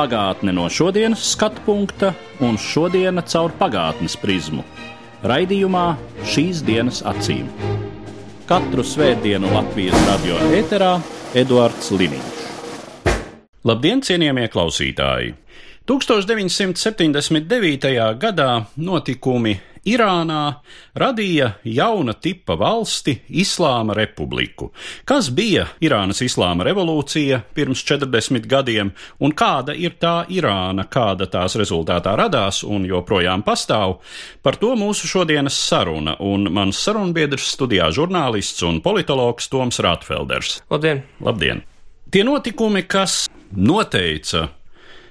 Pagātne 0.00 0.54
no 0.56 0.62
šodienas 0.72 1.20
skatu 1.34 1.60
punkta 1.66 2.14
un 2.40 2.56
šodienas 2.56 3.34
caur 3.34 3.52
pagātnes 3.58 4.14
prizmu. 4.16 4.62
Raidījumā 5.28 5.82
šīs 6.24 6.62
dienas 6.64 7.02
acīm. 7.04 7.44
Katru 8.48 8.80
svētdienu 8.80 9.52
Latvijas 9.52 10.00
radio 10.06 10.40
eterā 10.56 11.04
Eduards 11.36 11.92
Liniņš. 11.92 12.40
Labdien, 13.68 14.00
cienījamie 14.00 14.48
klausītāji! 14.48 15.36
1979. 15.84 17.92
gadā 18.24 18.64
notikumi 18.80 19.60
Irānā 19.88 20.60
radīja 21.00 21.54
jauna 21.64 22.12
tipa 22.12 22.56
valsti 22.60 23.14
Islāma 23.40 23.94
republiku. 23.96 24.70
Kas 25.08 25.30
bija 25.32 25.66
Irānas 25.80 26.20
Islāma 26.24 26.66
revolūcija 26.68 27.40
pirms 27.56 27.80
40 27.88 28.44
gadiem, 28.50 28.92
un 29.24 29.32
kāda 29.32 29.72
ir 29.72 29.96
tā 30.00 30.26
Irāna, 30.28 30.84
kāda 30.84 31.30
tās 31.32 31.56
rezultātā 31.56 32.12
radās 32.20 32.60
un 32.64 32.84
joprojām 32.84 33.44
pastāv? 33.46 33.98
Par 34.42 34.60
to 34.60 34.74
mūsu 34.76 35.08
šodienas 35.08 35.56
saruna, 35.56 36.18
un 36.20 36.50
mans 36.52 36.76
sarunbiedrs 36.84 37.48
studijā 37.54 37.88
žurnālists 37.96 38.62
un 38.68 38.82
politologs 38.84 39.48
Toms 39.48 39.80
Rātfelders. 39.80 40.60
Labdien! 40.70 41.04
Labdien! 41.24 41.64
Tie 42.10 42.24
notikumi, 42.26 42.82
kas 42.90 43.28
noteica 43.54 44.48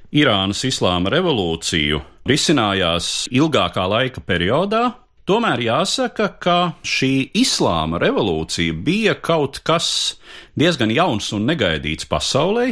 Irānas 0.09 0.63
islāma 0.65 1.11
revolūciju 1.13 1.99
risinājās 2.29 3.27
ilgākā 3.29 3.83
laika 3.85 4.23
periodā. 4.25 4.95
Tomēr 5.29 5.61
jāsaka, 5.61 6.31
ka 6.41 6.57
šī 6.81 7.29
islāma 7.37 7.99
revolūcija 8.01 8.73
bija 8.73 9.13
kaut 9.21 9.61
kas 9.61 10.17
diezgan 10.57 10.89
jauns 10.89 11.29
un 11.37 11.45
negaidīts 11.45 12.09
pasaulē, 12.09 12.71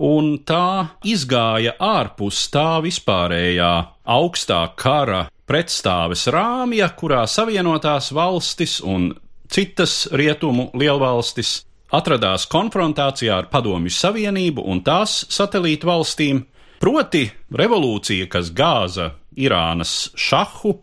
un 0.00 0.38
tā 0.48 0.96
izgāja 1.04 1.76
ārpus 1.76 2.46
tā 2.54 2.80
vispārējā 2.80 3.72
augstā 4.08 4.64
kara 4.80 5.26
pretstāves 5.44 6.24
rāmja, 6.32 6.88
kurā 6.96 7.26
savienotās 7.28 8.14
valstis 8.16 8.80
un 8.80 9.10
citas 9.52 10.06
rietumu 10.08 10.70
lielvalstis 10.72 11.58
atradās 11.92 12.48
konfrontācijā 12.48 13.42
ar 13.42 13.52
Padomju 13.52 13.92
Savienību 13.92 14.64
un 14.64 14.80
tās 14.84 15.26
satelītu 15.28 15.88
valstīm. 15.88 16.46
Proti, 16.78 17.24
revolūcija, 17.58 18.28
kas 18.30 18.52
gāza 18.54 19.10
Irānas 19.38 20.12
šahu 20.18 20.74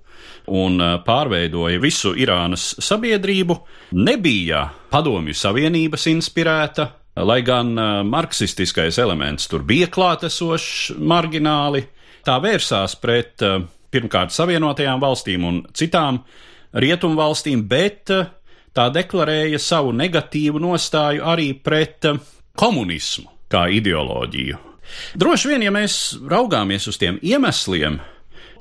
un 0.51 0.81
pārveidoja 1.05 1.79
visu 1.81 2.11
Irānas 2.19 2.73
sabiedrību, 2.83 3.55
nebija 3.95 4.65
Padomju 4.91 5.35
Savienības 5.35 6.07
inspirēta, 6.11 6.89
lai 7.23 7.39
gan 7.47 7.71
marksistiskais 8.09 8.99
elements 8.99 9.47
tur 9.47 9.63
bija 9.63 9.87
klātesošs, 9.91 10.97
margināli. 10.99 11.85
Tā 12.25 12.37
vērsās 12.43 12.97
pret 12.99 13.43
pirmkārt 13.93 14.35
Savienotajām 14.35 14.99
valstīm 14.99 15.47
un 15.47 15.63
citām 15.73 16.19
rietumu 16.75 17.15
valstīm, 17.21 17.63
bet 17.71 18.11
tā 18.75 18.89
deklarēja 18.91 19.61
savu 19.63 19.95
negatīvu 19.95 20.59
nostāju 20.59 21.23
arī 21.23 21.53
pret 21.55 22.11
komunismu 22.59 23.31
kā 23.51 23.67
ideoloģiju. 23.71 24.74
Droši 25.15 25.51
vien, 25.51 25.63
ja 25.65 25.71
mēs 25.73 26.17
raugāmies 26.29 26.87
uz 26.91 26.99
tiem 27.01 27.17
iemesliem, 27.23 27.99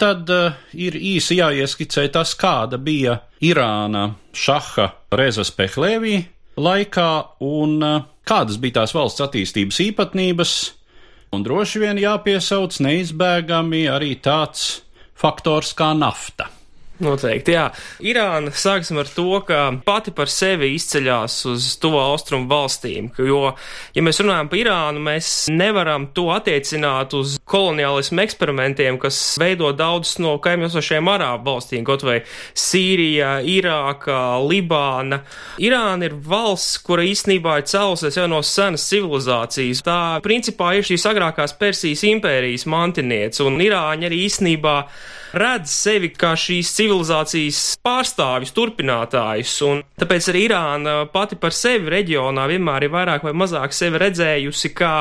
tad 0.01 0.31
uh, 0.33 0.55
ir 0.73 0.97
īsi 0.99 1.39
jāieskicē 1.39 2.07
tas, 2.15 2.35
kāda 2.39 2.79
bija 2.83 3.21
Irāna 3.45 4.15
šaha 4.35 4.91
Rezas 5.15 5.53
Pehlēvī 5.55 6.23
laikā 6.57 7.11
un 7.45 7.77
uh, 7.83 8.03
kādas 8.27 8.59
bija 8.63 8.81
tās 8.81 8.95
valsts 8.97 9.23
attīstības 9.25 9.81
īpatnības, 9.89 10.57
un 11.35 11.47
droši 11.47 11.83
vien 11.83 12.01
jāpiesauc 12.01 12.79
neizbēgami 12.87 13.87
arī 13.91 14.15
tāds 14.23 14.85
faktors 15.19 15.75
kā 15.79 15.93
nafta. 15.99 16.51
Noteikti, 17.03 17.57
jā. 17.57 17.65
Irāna 18.07 18.53
sāksim 18.55 19.01
ar 19.03 19.09
to, 19.11 19.27
ka 19.43 19.65
pati 19.83 20.13
par 20.15 20.31
sevi 20.31 20.69
izceļās 20.77 21.41
uz 21.51 21.65
to 21.83 21.91
austrumu 21.99 22.47
valstīm, 22.47 23.09
jo, 23.19 23.41
ja 23.97 24.05
mēs 24.07 24.21
runājam 24.23 24.51
par 24.53 24.61
Irānu, 24.61 25.03
mēs 25.03 25.31
nevaram 25.51 26.07
to 26.15 26.29
attiecināt 26.31 27.17
uz 27.19 27.33
koloniālismu 27.51 28.23
eksperimentiem, 28.23 29.01
kas 29.03 29.19
veido 29.43 29.73
daudzus 29.75 30.21
no 30.23 30.37
kaimiņosošajiem 30.45 31.11
arābu 31.17 31.51
valstīm, 31.51 31.83
kaut 31.89 32.07
vai 32.07 32.21
Sīrija, 32.55 33.41
Irāka, 33.43 34.21
Libāna. 34.47 35.25
Irāna 35.67 36.07
ir 36.07 36.15
valsts, 36.15 36.79
kura 36.87 37.03
īstenībā 37.11 37.59
ir 37.59 37.67
cēlusies 37.75 38.21
jau 38.21 38.29
no 38.31 38.39
senas 38.47 38.87
civilizācijas. 38.93 39.83
Tā 39.83 39.99
principā 40.23 40.77
ir 40.79 40.87
šīs 40.87 41.11
agrākās 41.11 41.59
Persijas 41.59 42.07
impērijas 42.07 42.69
mantiniece, 42.71 43.43
un 43.43 43.59
Irāņi 43.67 44.13
arī 44.13 44.25
īstenībā 44.29 44.79
redz 45.35 45.73
sevi 45.73 46.11
kā 46.15 46.35
šīs 46.39 46.73
civilizācijas 46.77 47.61
pārstāvis, 47.85 48.55
turpinātājs, 48.57 49.55
un 49.67 49.83
tāpēc 50.01 50.31
arī 50.33 50.45
Irāna 50.49 50.97
pati 51.13 51.39
par 51.41 51.55
sevi 51.57 51.93
reģionā 51.95 52.47
vienmēr 52.51 52.87
ir 52.87 52.95
vairāk 52.95 53.27
vai 53.27 53.35
mazāk 53.37 53.75
sevi 53.77 54.01
redzējusi 54.03 54.73
kā 54.77 54.97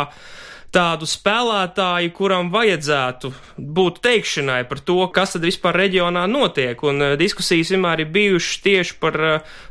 tādu 0.73 1.07
spēlētāju, 1.09 2.11
kuram 2.17 2.49
vajadzētu 2.53 3.29
būt 3.57 3.99
teikšanai 4.03 4.63
par 4.69 4.81
to, 4.81 4.97
kas 5.13 5.35
tad 5.35 5.45
vispār 5.45 5.77
reģionā 5.83 6.25
notiek, 6.29 6.79
un 6.87 7.13
diskusijas 7.19 7.71
vienmēr 7.73 8.03
ir 8.03 8.09
bijušas 8.13 8.63
tieši 8.65 8.97
par 9.01 9.19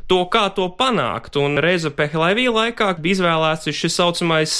to, 0.07 0.21
kā 0.31 0.45
to 0.55 0.69
panākt, 0.79 1.35
un 1.39 1.59
Reza 1.63 1.91
Pehlevī 1.93 2.47
laikā 2.51 2.89
bija 3.03 3.17
izvēlēts 3.17 3.71
šis 3.75 3.97
saucamais 3.99 4.55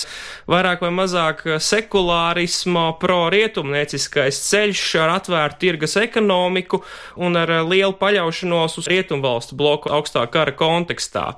vairāk 0.49 0.83
vai 0.83 0.91
mazāk 0.95 1.45
sekulārisma 1.63 2.89
pro-rietumnieciskais 2.99 4.43
ceļš 4.49 4.85
ar 5.03 5.15
atvērtu 5.17 5.61
tirgas 5.63 5.95
ekonomiku 6.01 6.83
un 7.23 7.39
ar 7.39 7.55
lielu 7.69 7.95
paļaušanos 7.99 8.79
uz 8.83 8.91
rietumvalstu 8.91 9.59
bloku 9.59 9.91
augstā 9.93 10.25
kara 10.31 10.55
kontekstā. 10.59 11.29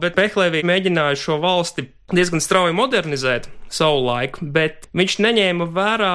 Bet 0.00 0.16
Pehlevī 0.16 0.64
mēģināja 0.64 1.18
šo 1.28 1.40
valsti 1.42 1.90
diezgan 2.16 2.42
strauji 2.42 2.76
modernizēt 2.76 3.48
savu 3.70 4.02
laiku, 4.08 4.44
bet 4.50 4.88
viņš 4.96 5.16
neņēma 5.22 5.70
vērā 5.70 6.14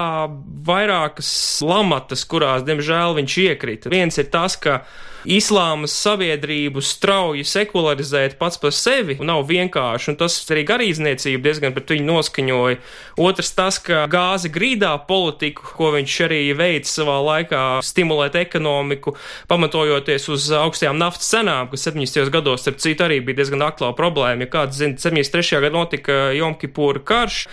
vairākas 0.68 1.32
lamatas, 1.64 2.26
kurās, 2.28 2.66
diemžēl, 2.68 3.16
viņš 3.22 3.38
iekrita. 3.48 3.92
Viens 3.94 4.20
ir 4.20 4.32
tas, 4.34 4.60
ka 4.60 4.82
islāmas 5.26 5.94
sabiedrību 5.98 6.82
strauji 6.86 7.46
sekularizēt 7.48 8.36
pats 8.38 8.60
par 8.62 8.74
sevi 8.76 9.18
nav 9.26 9.46
vienkārši, 9.50 10.12
un 10.12 10.18
tas 10.20 10.38
arī 10.54 10.66
garīdzniecība 10.70 11.42
diezgan 11.48 11.74
pret 11.76 11.96
viņu 11.96 12.06
noskaņoja. 12.10 12.80
Otrs 13.26 13.52
tas, 13.58 13.80
ka 13.82 14.04
gāzi 14.12 14.52
grīdā 14.54 14.92
politiku, 15.08 15.66
ko 15.78 15.92
viņš 15.96 16.18
arī 16.28 16.42
veica 16.58 16.92
savā 16.92 17.18
laikā, 17.26 17.64
stimulēt 17.86 18.38
ekonomiku, 18.44 19.16
pamatojoties 19.50 20.30
uz 20.36 20.50
augstajām 20.60 21.00
naftas 21.02 21.32
cenām, 21.34 21.72
kas 21.72 21.88
70. 21.90 22.30
gados, 22.34 22.62
starp 22.66 22.84
citu, 22.84 23.08
arī 23.08 23.22
bija 23.26 23.42
diezgan 23.42 23.66
aktuāla 23.66 23.96
problēma. 23.98 24.46
Ja 24.46 24.52
kāds 24.60 24.78
zina, 24.82 25.00
73. 25.02 25.64
gadā 25.66 25.85
notika 25.86 26.34
Jomkipūra 26.36 27.02
karš, 27.06 27.46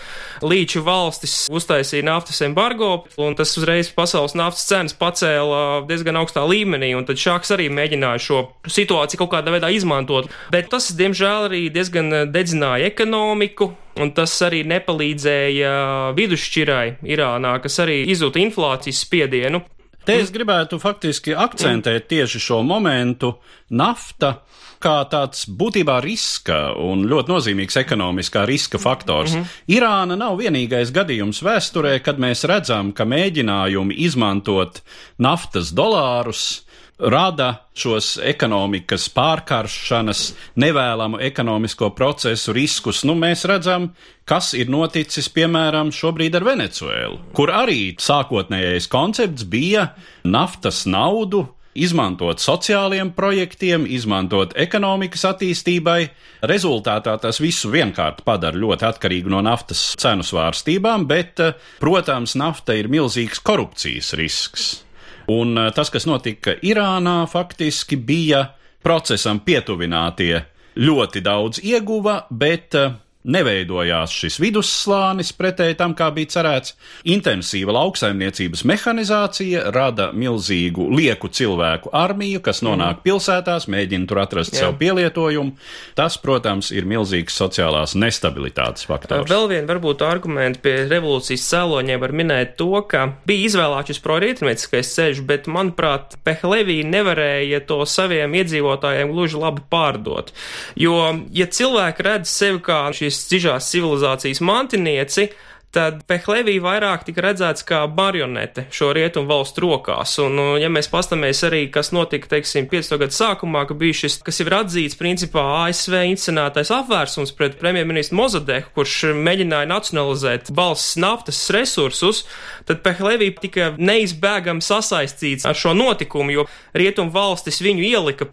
līču 0.42 0.82
valstis 0.86 1.46
uztaisīja 1.52 2.06
naftas 2.08 2.40
embargo, 2.44 3.04
un 3.20 3.36
tas 3.38 3.52
uzreiz 3.60 3.92
pasaules 3.94 4.34
naftas 4.38 4.66
cenas 4.68 4.96
pacēla 4.96 5.84
diezgan 5.88 6.18
augstā 6.20 6.44
līmenī, 6.48 6.94
un 6.96 7.06
tad 7.08 7.20
šāks 7.20 7.52
arī 7.54 7.68
mēģināja 7.72 8.22
šo 8.22 8.42
situāciju 8.66 9.22
kaut 9.22 9.34
kādā 9.36 9.54
veidā 9.54 9.70
izmantot. 9.74 10.30
Bet 10.52 10.72
tas, 10.72 10.90
diemžēl, 10.96 11.50
arī 11.50 11.62
diezgan 11.72 12.32
dedzināja 12.32 12.88
ekonomiku, 12.90 13.72
un 14.00 14.14
tas 14.16 14.34
arī 14.44 14.62
nepalīdzēja 14.68 15.74
vidusšķirai 16.16 16.86
Irānā, 17.12 17.58
kas 17.62 17.78
arī 17.84 18.02
izjūta 18.12 18.40
inflācijas 18.42 19.04
spiedienu. 19.04 19.62
Te 20.02 20.16
es 20.18 20.32
gribētu 20.34 20.80
faktiski 20.82 21.34
akcentēt 21.38 22.08
tieši 22.10 22.40
šo 22.42 22.62
momentu 22.66 23.36
nafta 23.70 24.40
kā 24.82 24.96
tāds 25.10 25.46
būtībā 25.46 26.00
riska 26.04 26.72
un 26.82 27.06
ļoti 27.10 27.32
nozīmīgs 27.32 27.78
ekonomiskā 27.82 28.44
riska 28.48 28.80
faktors. 28.82 29.34
Mm 29.34 29.40
-hmm. 29.40 29.76
Irāna 29.76 30.18
nav 30.18 30.36
vienīgais 30.38 30.92
gadījums 30.92 31.42
vēsturē, 31.42 31.98
kad 32.02 32.18
mēs 32.18 32.44
redzam, 32.48 32.92
ka 32.92 33.04
mēģinājumi 33.04 33.94
izmantot 33.96 34.82
naftas 35.18 35.72
dolārus 35.72 36.62
rada 37.02 37.68
šos 37.74 38.18
ekonomikas 38.22 39.08
pārkaršanas, 39.14 40.34
nevēlamu 40.54 41.20
ekonomisko 41.20 41.90
procesu 41.96 42.52
riskus. 42.52 43.02
Nu, 43.04 43.14
mēs 43.18 43.44
redzam, 43.48 43.90
kas 44.28 44.52
ir 44.54 44.70
noticis, 44.70 45.28
piemēram, 45.32 45.90
šobrīd 45.94 46.36
ar 46.38 46.46
Venecuēlu, 46.46 47.18
kur 47.36 47.50
arī 47.50 47.94
sākotnējais 47.98 48.88
koncepts 48.92 49.48
bija 49.48 49.88
naftas 50.24 50.84
naudu 50.86 51.46
izmantot 51.74 52.40
sociāliem 52.42 53.12
projektiem, 53.16 53.86
izmantot 53.88 54.52
ekonomikas 54.58 55.24
attīstībai. 55.32 56.10
Rezultātā 56.48 57.14
tas 57.22 57.40
visu 57.40 57.70
vienkārši 57.72 58.24
padara 58.26 58.58
ļoti 58.58 58.88
atkarīgu 58.88 59.32
no 59.32 59.42
naftas 59.44 59.92
cenu 60.00 60.26
svārstībām, 60.26 61.06
bet, 61.08 61.40
eh, 61.40 61.54
protams, 61.80 62.36
nafta 62.36 62.76
ir 62.76 62.88
milzīgs 62.88 63.42
korupcijas 63.42 64.12
risks. 64.18 64.84
Un 65.28 65.56
eh, 65.58 65.70
tas, 65.70 65.90
kas 65.90 66.06
notika 66.06 66.56
Irānā, 66.62 67.26
faktiski 67.28 67.96
bija 67.96 68.48
procesam 68.82 69.40
pietuvinātie. 69.40 70.44
Ļoti 70.76 71.20
daudz 71.20 71.60
ieguva, 71.64 72.26
bet 72.30 72.74
eh, 72.74 72.92
Neveidojās 73.22 74.10
šis 74.10 74.40
vidusslānis 74.42 75.30
pretēji 75.38 75.76
tam, 75.78 75.92
kā 75.94 76.08
bija 76.14 76.32
cerēts. 76.34 76.74
Intensīva 77.06 77.70
lauksaimniecības 77.76 78.64
mehanizācija 78.66 79.68
rada 79.74 80.08
milzīgu 80.10 80.88
lieku 80.90 81.30
cilvēku 81.30 81.92
armiju, 81.94 82.40
kas 82.42 82.64
nonāk 82.66 82.98
mm. 82.98 83.02
pilsētās, 83.06 83.68
mēģina 83.70 84.08
tur 84.10 84.22
atrast 84.24 84.56
Jā. 84.56 84.64
sev 84.64 84.74
pielietojumu. 84.80 85.54
Tas, 85.98 86.16
protams, 86.18 86.72
ir 86.74 86.88
milzīgs 86.90 87.36
sociālās 87.38 87.94
nestabilitātes 87.94 88.88
faktors. 88.90 89.30
Vēl 89.30 89.46
viena 89.52 89.70
varbūt 89.70 90.02
argumenta 90.06 90.58
pie 90.64 90.74
revolūcijas 90.90 91.46
cēloņiem 91.52 92.02
var 92.02 92.16
minēt 92.18 92.56
to, 92.58 92.72
ka 92.90 93.04
bija 93.28 93.46
izvēlēts 93.52 93.92
šis 93.92 94.02
prorietumnieciskais 94.02 94.92
ceļš, 94.96 95.22
bet, 95.28 95.46
manuprāt, 95.46 96.18
Pehlevī 96.26 96.80
nevarēja 96.88 97.62
to 97.70 97.82
saviem 97.86 98.34
iedzīvotājiem 98.40 99.14
gluži 99.14 99.38
labi 99.38 99.62
pārdot. 99.70 100.34
Jo, 100.78 100.98
ja 101.34 101.46
cilvēki 101.46 102.06
redz 102.06 102.32
sevi 102.32 102.58
kā 102.64 102.82
šīs 102.96 103.11
šīs 103.12 103.28
dzižās 103.30 103.68
civilizācijas 103.72 104.40
mantinieci, 104.44 105.28
tad 105.72 106.02
Pehlevī 106.08 106.58
vairāk 106.62 107.06
tika 107.06 107.22
redzēts 107.24 107.64
kā 107.64 107.80
marionete 107.88 108.66
šo 108.74 108.90
rietumu 108.92 109.30
valstu 109.30 109.64
rokās. 109.64 110.14
Un, 110.20 110.34
nu, 110.36 110.44
ja 110.60 110.68
mēs 110.72 110.90
pastamies 110.92 111.40
arī, 111.48 111.62
kas 111.72 111.92
notika, 111.96 112.28
teiksim, 112.34 112.68
50. 112.68 112.98
gadu 113.00 113.16
sākumā, 113.16 113.64
ka 113.68 113.76
bija 113.78 114.02
šis, 114.02 114.18
kas 114.24 114.42
ir 114.44 114.52
atzīts 114.52 114.98
principā 115.00 115.44
ASV 115.62 115.96
inscenētais 116.10 116.72
apvērsums 116.76 117.32
pret 117.38 117.56
premjerministru 117.60 118.18
Mozadeku, 118.20 118.74
kurš 118.76 119.14
mēģināja 119.16 119.70
nacionalizēt 119.70 120.52
balss 120.56 120.98
naftas 121.00 121.40
resursus, 121.54 122.26
tad 122.68 122.84
Pehlevī 122.84 123.30
tika 123.40 123.72
neizbēgami 123.80 124.64
sasaistīts 124.64 125.48
ar 125.48 125.56
šo 125.56 125.72
notikumu, 125.78 126.36
jo 126.36 126.46
rietumu 126.76 127.14
valstis 127.16 127.62
viņu 127.64 127.88
ielika. 127.88 128.28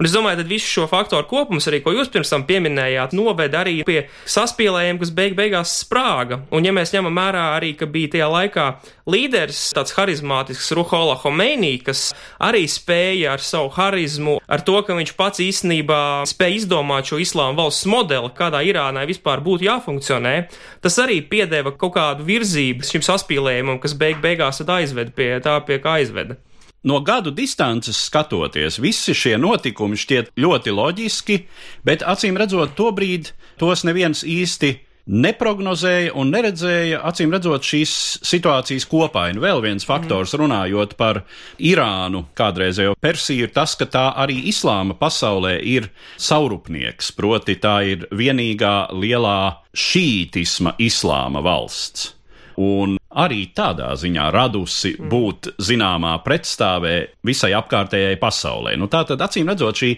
Un 0.00 0.10
es 0.10 0.16
domāju, 0.16 0.42
tad 0.42 0.50
visu 0.50 0.74
šo 0.74 0.88
faktoru 0.90 1.28
kopums, 1.30 1.70
arī 1.70 1.82
ko 1.84 1.94
jūs 1.94 2.10
pirms 2.10 2.34
tam 2.34 2.48
pieminējāt, 2.50 3.14
noved 3.14 3.54
arī 3.54 3.78
pie 3.86 4.00
saspīlējiem, 4.26 4.98
kas 4.98 5.14
beig 5.14 5.38
beigās 5.38 5.78
sprāga. 5.84 6.42
Un, 6.50 6.66
ja 6.66 6.74
mēs 6.80 6.94
ņemam 6.94 7.20
vērā 7.20 7.44
arī, 7.58 7.74
ka 7.78 7.88
bija 7.90 8.14
tajā 8.14 8.28
laikā 8.32 8.66
līderis, 9.10 9.62
tāds 9.76 9.94
harizmātisks 9.96 10.72
Ruhola 10.76 11.16
Homeinī, 11.20 11.76
kas 11.84 12.10
arī 12.42 12.64
spēja 12.70 13.34
ar 13.36 13.44
savu 13.44 13.70
harizmu, 13.76 14.38
ar 14.48 14.64
to, 14.66 14.78
ka 14.86 14.96
viņš 14.96 15.14
pats 15.18 15.44
īstenībā 15.44 16.00
spēja 16.30 16.62
izdomāt 16.62 17.10
šo 17.10 17.20
islāma 17.22 17.62
valsts 17.62 17.88
modeli, 17.90 18.32
kādā 18.36 18.62
Irānai 18.66 19.06
vispār 19.10 19.42
būtu 19.44 19.68
jāfunkcionē, 19.68 20.36
tas 20.84 21.00
arī 21.02 21.20
piedeva 21.22 21.74
kaut 21.76 21.96
kādu 21.98 22.26
virzību 22.28 22.86
šim 22.86 23.04
saspīlējumam, 23.06 23.80
kas 23.82 23.96
beig 23.98 24.22
beigās 24.24 24.62
aizved 24.70 25.14
pie 25.16 25.34
tā, 25.44 25.58
pie 25.66 25.80
kā 25.82 25.98
aizveda. 26.00 26.38
No 26.82 27.02
gadu 27.04 27.28
distances 27.36 27.98
skatoties, 28.06 28.78
visi 28.80 29.12
šie 29.12 29.34
notikumi 29.36 29.98
šķiet 30.00 30.30
ļoti 30.40 30.72
loģiski, 30.72 31.36
bet 31.84 32.00
acīm 32.08 32.38
redzot, 32.40 32.72
tobrīd 32.78 33.34
tos 33.60 33.84
neviens 33.84 34.22
īsti 34.24 34.78
neprognozēja 35.06 36.12
un 36.18 36.30
neredzēja, 36.34 37.00
acīm 37.08 37.32
redzot, 37.34 37.64
šīs 37.66 37.94
situācijas 38.26 38.86
kopainu. 38.90 39.42
Vēl 39.42 39.62
viens 39.64 39.86
faktors, 39.86 40.34
runājot 40.38 40.94
par 41.00 41.22
Irānu, 41.58 42.26
kādreizējo 42.38 42.96
Persiju, 43.00 43.48
ir 43.48 43.54
tas, 43.54 43.74
ka 43.78 43.88
tā 43.90 44.06
arī 44.20 44.38
islāma 44.50 44.96
pasaulē 44.98 45.56
ir 45.64 45.90
saurupnieks, 46.20 47.12
proti 47.16 47.58
tā 47.62 47.80
ir 47.94 48.06
vienīgā 48.12 48.92
lielā 48.94 49.40
šītisma 49.74 50.76
islāma 50.82 51.42
valsts. 51.44 52.14
Un 52.60 52.98
arī 53.16 53.46
tādā 53.56 53.94
ziņā 53.96 54.26
radusi 54.34 54.92
būt 55.00 55.54
zināmā 55.64 56.18
pretstāvē 56.24 56.94
visai 57.26 57.54
apkārtējai 57.56 58.18
pasaulē. 58.20 58.76
Nu, 58.76 58.90
tā 58.92 59.02
tad, 59.08 59.22
acīm 59.24 59.48
redzot, 59.48 59.80
šī 59.80 59.94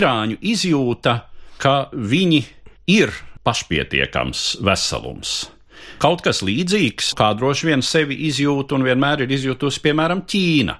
Irāņu 0.00 0.40
izjūta, 0.50 1.20
ka 1.60 1.76
viņi 1.92 2.42
ir 2.90 3.14
pašpietiekams 3.46 4.60
veselums. 4.66 5.40
Kaut 6.00 6.22
kas 6.24 6.42
līdzīgs, 6.44 7.14
kā 7.16 7.32
droši 7.36 7.70
vien 7.70 7.82
sevi 7.84 8.16
izjūt 8.28 8.72
un 8.76 8.84
vienmēr 8.86 9.24
ir 9.24 9.34
izjutusi, 9.36 9.82
piemēram, 9.84 10.24
Ķīna. 10.28 10.76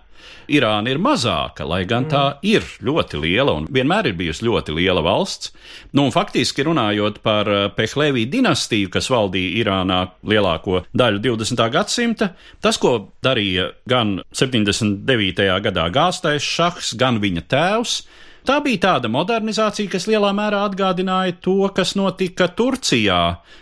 Irāna 0.51 0.91
ir 0.91 0.99
mazāka, 0.99 1.62
lai 1.69 1.85
gan 1.89 2.09
tā 2.11 2.23
ir 2.47 2.65
ļoti 2.83 3.21
liela 3.23 3.53
un 3.55 3.69
vienmēr 3.71 4.11
ir 4.11 4.17
bijusi 4.19 4.47
ļoti 4.49 4.75
liela 4.75 5.03
valsts. 5.05 5.53
Nu, 5.95 6.09
faktiski 6.11 6.65
runājot 6.67 7.21
par 7.23 7.51
eh, 7.51 7.67
Pehlēvī 7.77 8.25
dinastiju, 8.31 8.91
kas 8.91 9.11
valdīja 9.12 9.61
Irānā 9.62 10.01
lielāko 10.27 10.83
daļu 10.91 11.23
20. 11.29 11.62
gadsimta, 11.77 12.33
tas, 12.62 12.81
ko 12.83 13.12
darīja 13.23 13.71
gan 13.91 14.19
79. 14.35 15.47
gadā 15.69 15.87
gāstais 15.95 16.47
šahs, 16.47 16.97
gan 16.99 17.23
viņa 17.23 17.47
tēvs, 17.51 18.01
Tā 18.49 18.57
bija 18.65 18.81
tāda 18.87 19.11
modernizācija, 19.13 19.91
kas 19.93 20.07
lielā 20.09 20.31
mērā 20.37 20.63
atgādināja 20.69 21.37
to, 21.45 21.59
kas 21.77 21.93
notika 21.99 22.49
Turcijā 22.57 23.21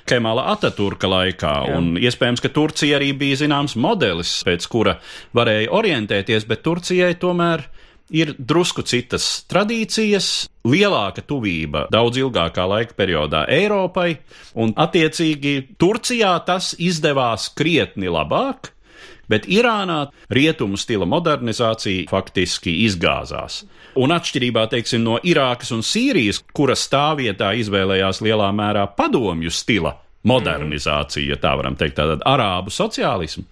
Kemala 0.08 0.46
Ataturka 0.54 1.10
laikā. 1.10 1.54
Jā. 1.68 1.80
Un 1.80 1.98
iespējams, 2.00 2.42
ka 2.44 2.52
Turcija 2.54 3.00
arī 3.00 3.10
bija 3.18 3.40
zināms 3.42 3.74
modelis, 3.80 4.38
pēc 4.46 4.68
kura 4.70 4.98
varēja 5.36 5.72
orientēties, 5.74 6.46
bet 6.48 6.64
Turcijai 6.66 7.16
tomēr 7.20 7.66
ir 8.14 8.32
drusku 8.38 8.84
citas 8.88 9.26
tradīcijas, 9.50 10.48
lielāka 10.68 11.22
tuvība 11.28 11.86
daudz 11.92 12.20
ilgākā 12.22 12.64
laika 12.68 12.96
periodā 12.96 13.44
Eiropai, 13.52 14.14
un 14.56 14.72
attiecīgi 14.78 15.76
Turcijā 15.80 16.32
tas 16.46 16.72
izdevās 16.78 17.50
krietni 17.58 18.08
labāk, 18.12 18.72
bet 19.28 19.46
Irānā 19.48 20.08
rietumu 20.34 20.78
stila 20.80 21.06
modernizācija 21.08 22.08
faktiski 22.10 22.74
izgāzās. 22.86 23.62
Un 23.98 24.12
atšķirībā 24.14 24.66
teiksim, 24.72 25.02
no 25.04 25.18
Irākas 25.24 25.72
un 25.74 25.82
Sīrijas, 25.86 26.42
kuras 26.54 26.84
stāvvietā 26.88 27.52
izvēlējās 27.62 28.22
lielā 28.24 28.50
mērā 28.54 28.86
padomju 28.98 29.52
stila 29.54 29.96
modernizāciju, 30.28 31.32
ja 31.32 31.40
tā 31.40 31.54
varam 31.58 31.76
teikt, 31.78 31.98
tātad 31.98 32.24
arābu 32.28 32.72
sociālismu, 32.74 33.44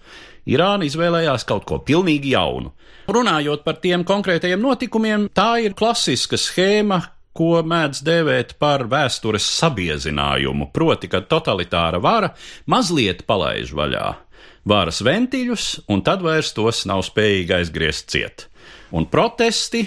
Irāna 0.47 0.87
izvēlējās 0.87 1.43
kaut 1.47 1.65
ko 1.67 1.81
pilnīgi 1.83 2.31
jaunu. 2.31 2.71
Runājot 3.11 3.63
par 3.63 3.79
tiem 3.83 4.03
konkrētajiem 4.07 4.61
notikumiem, 4.63 5.27
tā 5.35 5.57
ir 5.63 5.75
klasiska 5.75 6.39
schēma, 6.39 7.01
ko 7.37 7.61
mēdz 7.63 8.01
dēvēt 8.07 8.55
par 8.61 8.87
vēstures 8.89 9.45
sabiezinājumu, 9.59 10.71
proti, 10.73 11.09
ka 11.11 11.21
totalitāra 11.21 12.01
vara 12.01 12.31
mazliet 12.71 13.27
palaiž 13.29 13.75
vaļā 13.77 14.07
varas 14.67 15.01
ventiļus, 15.05 15.67
un 15.93 16.03
tad 16.05 16.23
vairs 16.25 16.53
tos 16.55 16.83
nav 16.89 17.05
spējīgi 17.07 17.55
aizgriezt 17.59 18.11
ciet. 18.11 18.47
Un 18.95 19.07
protesti, 19.11 19.85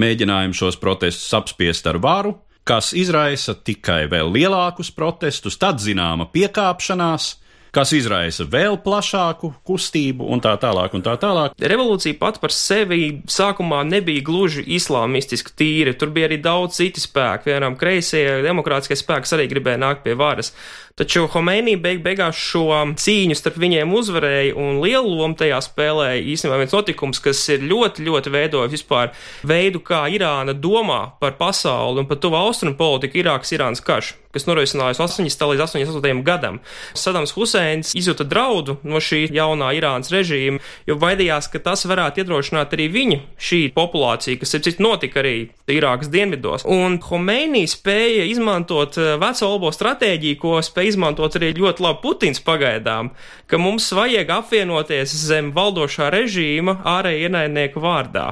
mēģinājumi 0.00 0.56
šos 0.56 0.80
protestus 0.80 1.32
apspiest 1.36 1.86
ar 1.90 2.00
varu, 2.02 2.34
kas 2.64 2.92
izraisa 2.96 3.54
tikai 3.54 4.04
vēl 4.10 4.32
lielākus 4.32 4.90
protestus, 4.94 5.58
tad 5.60 5.82
zināma 5.84 6.26
piekāpšanās, 6.32 7.34
kas 7.74 7.90
izraisa 7.96 8.46
vēl 8.46 8.76
plašāku 8.84 9.50
kustību 9.66 10.28
un 10.30 10.42
tā 10.42 10.54
tālāk. 10.62 10.94
Un 10.94 11.02
tā 11.04 11.16
tālāk. 11.20 11.56
Revolūcija 11.58 12.16
pat 12.20 12.38
par 12.42 12.54
sevi 12.54 13.00
sākumā 13.30 13.82
nebija 13.88 14.22
gluži 14.24 14.62
islāmistiski 14.76 15.56
tīra. 15.58 15.96
Tur 15.98 16.14
bija 16.14 16.30
arī 16.30 16.38
daudz 16.42 16.78
citu 16.78 17.02
spēku. 17.02 17.50
Vienam 17.50 17.74
kreisie 17.80 18.22
demokrātiskie 18.46 18.98
spēki 19.00 19.34
arī 19.34 19.48
gribēja 19.50 19.82
nākt 19.82 20.04
pie 20.06 20.14
varas. 20.18 20.54
Taču 20.94 21.24
Homēnī 21.26 21.72
beig 21.82 22.04
beigās 22.04 22.38
šo 22.38 22.68
cīņu 23.02 23.34
starp 23.34 23.56
viņiem 23.58 23.90
uzvarēja 23.98 24.52
un 24.54 24.76
lielu 24.78 25.10
lomu 25.10 25.34
tajā 25.34 25.58
spēlēja 25.66 26.20
īstenībā 26.22 26.60
viens 26.60 26.76
notikums, 26.76 27.18
kas 27.24 27.40
ir 27.50 27.66
ļoti, 27.66 28.06
ļoti 28.06 28.30
veidojis 28.30 28.76
vispār 28.76 29.10
veidu, 29.42 29.82
kā 29.82 30.04
Irāna 30.14 30.54
domā 30.54 31.00
par 31.18 31.34
pasauli 31.40 32.04
un 32.04 32.06
par 32.06 32.22
tuvu 32.22 32.38
austrumu 32.38 32.78
politiku 32.78 33.24
Irākas-Irānas 33.24 33.82
karš, 33.82 34.12
kas 34.34 34.46
norisinājās 34.46 35.00
80. 35.02 35.46
līdz 35.50 35.64
88. 35.66 36.22
gadam. 36.26 36.60
Sadams 36.94 37.34
Huseins 37.34 37.90
izjuta 37.98 38.22
draudu 38.26 38.76
no 38.86 39.02
šī 39.02 39.24
jaunā 39.34 39.72
Irānas 39.74 40.14
režīma, 40.14 40.62
jo 40.86 40.94
baidījās, 41.02 41.50
ka 41.50 41.62
tas 41.62 41.82
varētu 41.90 42.22
iedrošināt 42.22 42.74
arī 42.78 42.86
viņu 42.94 43.18
šī 43.34 43.60
populācija, 43.74 44.38
kas, 44.38 44.54
ir 44.54 44.62
citu, 44.66 44.86
notika 44.86 45.22
arī 45.24 45.34
Irākas 45.74 46.10
dienvidos. 46.12 46.66
Un 46.70 47.00
Homēnī 47.02 47.64
spēja 47.70 48.26
izmantot 48.30 48.98
eh, 49.02 49.14
veco 49.18 49.50
olbo 49.50 49.74
stratēģiju, 49.74 50.38
ko 50.38 50.56
spēja 50.62 50.83
izmantot 50.88 51.36
arī 51.38 51.52
ļoti 51.56 51.84
labi 51.84 52.02
Putins 52.02 52.42
pagaidām, 52.44 53.10
ka 53.50 53.60
mums 53.60 53.90
vajag 53.94 54.32
apvienoties 54.36 55.14
zem 55.26 55.52
valdošā 55.56 56.10
režīma 56.14 56.78
ārēja 56.94 57.28
ienaidnieku 57.28 57.82
vārdā. 57.84 58.26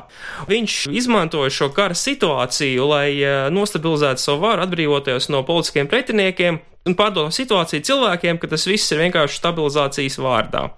Viņš 0.50 0.76
izmantoja 0.92 1.52
šo 1.52 1.70
kara 1.76 1.96
situāciju, 1.98 2.90
lai 2.92 3.08
eh, 3.20 3.48
nostabilizētu 3.54 4.22
savu 4.22 4.44
varu, 4.46 4.66
atbrīvoties 4.66 5.30
no 5.32 5.44
politiskiem 5.48 5.90
pretiniekiem 5.90 6.60
un 6.88 6.98
pārdot 6.98 7.34
situāciju 7.34 7.84
cilvēkiem, 7.86 8.40
ka 8.42 8.50
tas 8.50 8.66
viss 8.66 8.92
ir 8.92 9.02
vienkārši 9.04 9.38
stabilizācijas 9.38 10.18
vārdā. 10.22 10.68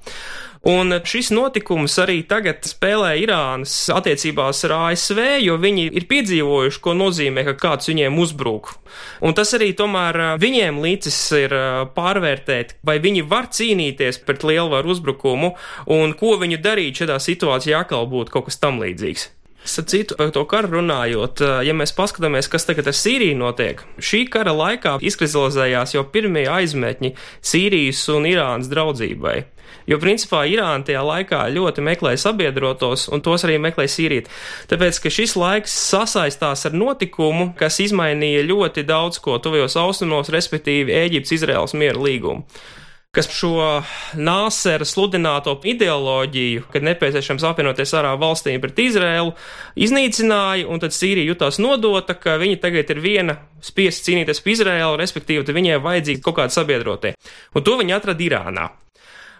Un 0.65 0.97
šis 1.05 1.29
notikums 1.35 1.93
arī 2.01 2.23
tagad 2.25 2.65
spēlē 2.65 3.11
Irānas 3.21 3.75
attiecībās 3.93 4.63
ar 4.65 4.73
ASV, 4.79 5.21
jo 5.45 5.59
viņi 5.61 5.91
ir 5.93 6.07
piedzīvojuši, 6.09 6.81
ko 6.81 6.95
nozīmē, 6.97 7.45
ka 7.51 7.53
kāds 7.61 7.91
viņiem 7.91 8.17
uzbruk. 8.23 8.73
Un 9.21 9.37
tas 9.37 9.53
arī 9.59 9.75
tomēr 9.77 10.39
viņiem 10.41 10.81
līdzis 10.81 11.21
ir 11.43 11.57
pārvērtēt, 11.93 12.79
vai 12.81 12.97
viņi 13.05 13.27
var 13.29 13.53
cīnīties 13.53 14.23
pret 14.25 14.49
lielvaru 14.49 14.95
uzbrukumu 14.97 15.53
un 15.93 16.17
ko 16.17 16.39
viņu 16.41 16.63
darīt 16.65 17.03
šādā 17.03 17.21
situācijā, 17.21 17.85
atkal 17.85 18.09
būtu 18.09 18.33
kaut 18.33 18.49
kas 18.49 18.63
tam 18.63 18.81
līdzīgs. 18.81 19.29
Starp 19.65 19.89
citu, 19.89 20.17
par 20.17 20.33
to 20.33 20.43
karu 20.49 20.79
runājot, 20.79 21.41
ja 21.65 21.73
mēs 21.77 21.93
paskatāmies, 21.97 22.51
kas 22.53 22.65
tagad 22.69 22.89
ar 22.89 22.97
Sīriju 22.97 23.37
notiek, 23.41 23.81
šī 23.97 24.27
kara 24.33 24.53
laikā 24.53 24.99
izkristalizējās 25.01 25.97
jau 25.97 26.05
pirmie 26.09 26.45
aizmetņi 26.53 27.15
Sīrijas 27.41 28.03
un 28.13 28.29
Irānas 28.29 28.69
draudzībai. 28.73 29.39
Jo, 29.91 29.99
principā, 30.01 30.45
Irāna 30.49 30.87
tajā 30.87 31.03
laikā 31.05 31.43
ļoti 31.55 31.85
meklēja 31.85 32.23
sabiedrotos, 32.23 33.09
un 33.13 33.25
tos 33.25 33.45
arī 33.45 33.59
meklēja 33.63 33.93
Sīrija. 33.93 34.29
Tāpēc, 34.71 35.01
ka 35.05 35.13
šis 35.13 35.37
laiks 35.41 35.75
sasaistās 35.91 36.65
ar 36.69 36.77
notikumu, 36.77 37.51
kas 37.59 37.83
izmainīja 37.85 38.47
ļoti 38.49 38.87
daudz 38.89 39.21
ko 39.25 39.37
tuvajos 39.43 39.77
austrumos, 39.81 40.33
respektīvi 40.33 40.97
Ēģiptes-Izraels 41.05 41.77
miera 41.77 42.01
līgumu 42.01 42.49
kas 43.15 43.29
šo 43.31 43.55
nāsera 44.19 44.87
sludināto 44.89 45.55
ideoloģiju, 45.71 46.67
kad 46.73 46.87
nepieciešams 46.87 47.47
apvienoties 47.47 47.95
arā 47.97 48.15
valstīm 48.21 48.63
pret 48.63 48.81
Izrēlu, 48.85 49.35
iznīcināja, 49.87 50.67
un 50.67 50.83
tad 50.83 50.97
Sīrija 50.97 51.31
jutās 51.31 51.61
nodota, 51.63 52.17
ka 52.19 52.37
viņi 52.43 52.61
tagad 52.63 52.91
ir 52.91 53.03
viena 53.05 53.39
spiest 53.65 54.09
cīnīties 54.09 54.43
par 54.43 54.57
Izrēlu, 54.57 54.97
respektīvi, 55.01 55.47
viņiem 55.55 55.85
vajadzīgi 55.85 56.25
kaut 56.25 56.41
kādi 56.41 56.59
sabiedrotie. 56.59 57.15
Un 57.55 57.67
to 57.67 57.79
viņi 57.79 57.97
atrada 57.97 58.27
Irānā. 58.27 58.73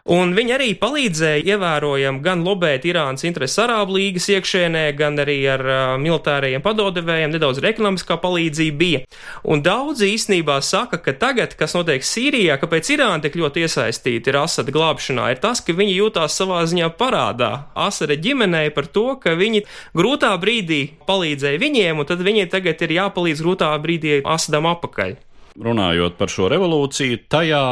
Un 0.05 0.35
viņi 0.37 0.53
arī 0.53 0.67
palīdzēja 0.77 1.55
ievērojami 1.55 2.19
gan 2.21 2.43
lobēt 2.45 2.83
Irānas 2.85 3.25
intereses 3.25 3.57
Arābu 3.63 3.95
līgas 3.97 4.27
iekšēnē, 4.35 4.83
gan 4.99 5.17
arī 5.23 5.39
ar 5.49 5.63
uh, 5.65 5.77
militārajiem 5.97 6.61
padodevējiem, 6.61 7.33
nedaudz 7.33 7.63
ar 7.63 7.71
ekonomiskā 7.71 8.19
palīdzība 8.21 8.77
bija. 8.83 9.01
Un 9.49 9.63
daudzi 9.65 10.11
īstenībā 10.13 10.59
saka, 10.61 10.99
ka 11.01 11.15
tagad, 11.17 11.55
kas 11.57 11.73
notiek 11.73 12.05
Sīrijā, 12.05 12.59
kāpēc 12.61 12.91
Irāna 12.93 13.25
tik 13.25 13.39
ļoti 13.41 13.65
iesaistīta 13.65 14.29
ir 14.29 14.39
Asada 14.43 14.75
glābšanā, 14.77 15.31
ir 15.33 15.41
tas, 15.41 15.65
ka 15.65 15.73
viņi 15.73 15.97
jūtās 15.97 16.37
savā 16.37 16.61
ziņā 16.69 16.93
parādā 17.01 17.51
Asada 17.73 18.21
ģimenei 18.21 18.75
par 18.77 18.93
to, 18.93 19.07
ka 19.25 19.33
viņi 19.41 19.65
grūtā 19.97 20.35
brīdī 20.45 20.83
palīdzēja 21.09 21.65
viņiem, 21.65 22.05
un 22.05 22.11
tad 22.13 22.21
viņiem 22.29 22.53
tagad 22.53 22.85
ir 22.85 22.95
jāpalīdz 22.99 23.41
grūtā 23.41 23.73
brīdī 23.81 24.21
Asadam 24.21 24.69
apakaļ. 24.75 25.17
Runājot 25.65 26.21
par 26.21 26.29
šo 26.29 26.53
revolūciju, 26.53 27.25
tajā 27.33 27.65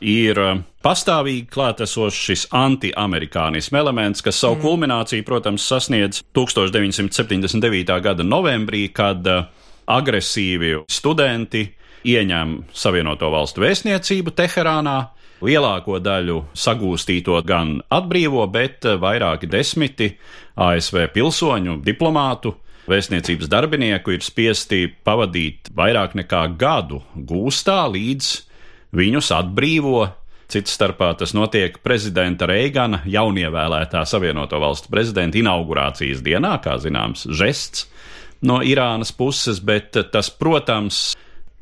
ir 0.00 0.38
eh, 0.40 0.58
pastāvīgi 0.84 1.46
klātesošs 1.52 2.22
šis 2.28 2.44
anti-amerikānismu 2.54 3.80
elements, 3.80 4.24
kas 4.24 4.40
savu 4.42 4.58
mm. 4.58 4.64
kulmināciju, 4.64 5.26
protams, 5.26 5.66
sasniedz 5.66 6.22
1979. 6.36 7.96
gada 8.02 8.26
novembrī, 8.26 8.86
kad 8.94 9.26
eh, 9.26 9.44
agresīvi 9.86 10.82
studenti 10.90 11.66
ieņem 12.06 12.58
Savienoto 12.74 13.30
Valstu 13.32 13.64
vēstniecību 13.64 14.34
Teherānā. 14.36 14.98
Lielāko 15.44 15.98
daļu 16.00 16.38
sagūstīto 16.56 17.36
gan 17.44 17.76
atbrīvo, 17.92 18.46
bet 18.52 18.86
eh, 18.86 19.00
vairāki 19.00 19.50
desmiti 19.50 20.12
ASV 20.56 21.10
pilsoņu, 21.12 21.80
diplomātu, 21.84 22.54
vēstniecības 22.86 23.50
darbinieku 23.50 24.14
ir 24.14 24.24
spiesti 24.24 24.86
pavadīt 25.04 25.72
vairāk 25.76 26.14
nekā 26.20 26.46
gadu 26.58 27.02
gūstā 27.16 27.82
līdz 27.90 28.45
viņus 28.94 29.32
atbrīvo. 29.34 30.06
Cits 30.46 30.76
starpā 30.78 31.08
tas 31.18 31.32
notiek 31.34 31.80
prezidenta 31.82 32.46
Reigana 32.46 33.00
jaunievēlētā 33.10 34.04
Savienoto 34.06 34.60
Valstu 34.62 34.92
prezidenta 34.92 35.40
inaugurācijas 35.40 36.22
dienā, 36.22 36.52
kā 36.62 36.76
zināms, 36.78 37.26
žests 37.34 37.88
no 38.46 38.60
Irānas 38.62 39.10
puses, 39.16 39.58
bet 39.58 39.96
tas, 40.12 40.30
protams, 40.30 41.16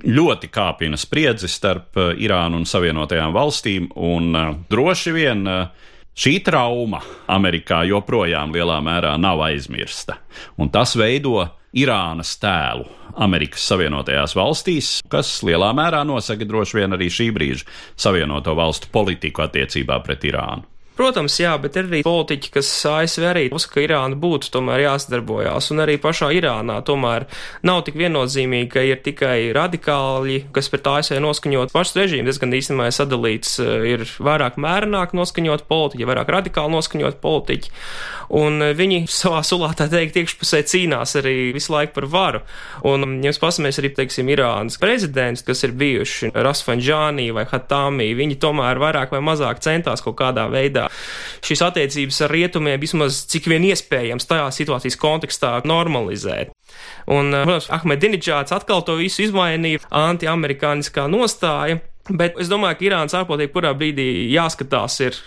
ļoti 0.04 0.50
kāpina 0.52 0.98
spriedzi 1.00 1.48
starp 1.48 1.96
uh, 1.96 2.12
Irānu 2.18 2.60
un 2.60 2.68
Savienotajām 2.68 3.34
valstīm, 3.34 3.88
un 3.96 4.30
uh, 4.34 4.52
droši 4.70 5.14
vien 5.14 5.44
uh, 5.48 5.90
šī 6.14 6.38
trauma 6.46 7.00
Amerikā 7.30 7.84
joprojām 7.88 8.52
lielā 8.54 8.80
mērā 8.84 9.14
nav 9.20 9.42
aizmirsta, 9.46 10.18
un 10.58 10.70
tas 10.74 10.96
veido 10.98 11.46
Irānas 11.74 12.36
tēlu 12.38 12.86
Amerikas 13.24 13.64
Savienotajās 13.70 14.34
valstīs, 14.38 14.90
kas 15.10 15.36
lielā 15.46 15.72
mērā 15.74 16.02
nosaka 16.06 16.46
droši 16.46 16.80
vien 16.80 16.96
arī 16.96 17.10
šī 17.10 17.30
brīža 17.34 17.66
Savienoto 17.98 18.54
valstu 18.58 18.90
politiku 18.94 19.42
attiecībā 19.46 19.98
pret 20.06 20.26
Irānu. 20.30 20.73
Protams, 20.94 21.34
jā, 21.40 21.50
bet 21.58 21.74
ir 21.74 21.88
arī 21.88 22.00
politiķi, 22.06 22.50
kas 22.54 22.68
ASV 22.86 23.24
arī 23.26 23.48
uzskata, 23.50 23.74
ka 23.74 23.82
Irāna 23.82 24.14
būtu 24.20 24.52
tomēr 24.54 24.84
jāsadarbojās, 24.84 25.72
un 25.74 25.82
arī 25.82 25.96
pašā 25.98 26.28
Irānā 26.36 26.76
tomēr 26.86 27.24
nav 27.66 27.80
tik 27.88 27.96
viennozīmīgi, 27.98 28.68
ka 28.70 28.84
ir 28.86 29.00
tikai 29.02 29.50
radikāļi, 29.56 30.36
kas 30.54 30.70
pret 30.70 30.86
ASV 30.92 31.18
noskaņot. 31.24 31.72
Pašs 31.74 31.96
režīmu, 31.98 32.28
diezgan 32.30 32.54
īstenībā 32.54 32.86
sadalīts, 32.94 33.56
eh, 33.64 33.88
ir 33.90 34.04
vairāk 34.06 34.54
mērenāk 34.62 35.16
noskaņot 35.18 35.66
politiķi, 35.66 36.06
vairāk 36.06 36.30
radikāli 36.30 36.76
noskaņot 36.76 37.18
politiķi, 37.24 37.74
un 38.44 38.62
eh, 38.62 38.70
viņi 38.78 39.02
savā 39.20 39.42
sulā, 39.42 39.72
tā 39.74 39.90
teikt, 39.90 40.20
iekšpusē 40.22 40.62
cīnās 40.62 41.16
arī 41.18 41.50
visu 41.58 41.74
laiku 41.74 41.98
par 41.98 42.08
varu. 42.14 42.44
Un, 42.86 43.02
mm, 43.02 43.18
ja 43.26 43.34
mēs 43.34 43.42
pasamies 43.42 43.82
arī, 43.82 43.90
teiksim, 43.98 44.30
Irānas 44.30 44.78
prezidents, 44.78 45.42
kas 45.42 45.66
ir 45.66 45.74
bijuši 45.74 46.30
Rasfanģānī 46.38 47.32
vai 47.34 47.48
Hatāmī, 47.50 48.12
viņi 48.14 48.38
tomēr 48.38 48.78
vairāk 48.78 49.10
vai 49.10 49.24
mazāk 49.26 49.58
centās 49.66 50.06
kaut 50.06 50.20
kādā 50.22 50.46
veidā 50.54 50.83
šīs 51.44 51.64
attiecības 51.68 52.20
ar 52.26 52.34
rietumiem 52.34 52.82
vismaz 52.82 53.24
cik 53.30 53.48
vien 53.52 53.66
iespējams 53.70 54.28
tajā 54.30 54.50
situācijas 54.58 54.98
kontekstā 55.00 55.54
normalizēt. 55.68 56.52
Un, 57.06 57.34
eh, 57.34 57.44
protams, 57.44 57.70
Ahmedinečāts 57.70 58.54
atkal 58.56 58.84
to 58.84 58.96
visu 59.00 59.24
izmainīja, 59.26 59.82
anti-amerikāniskā 59.90 61.08
nostāja, 61.10 61.80
bet 62.10 62.38
es 62.40 62.48
domāju, 62.48 62.78
ka 62.78 62.88
Irānas 62.90 63.16
ārpolitika 63.16 63.52
kurā 63.56 63.74
brīdī 63.76 64.30
jāskatās 64.32 65.00
ir 65.04 65.18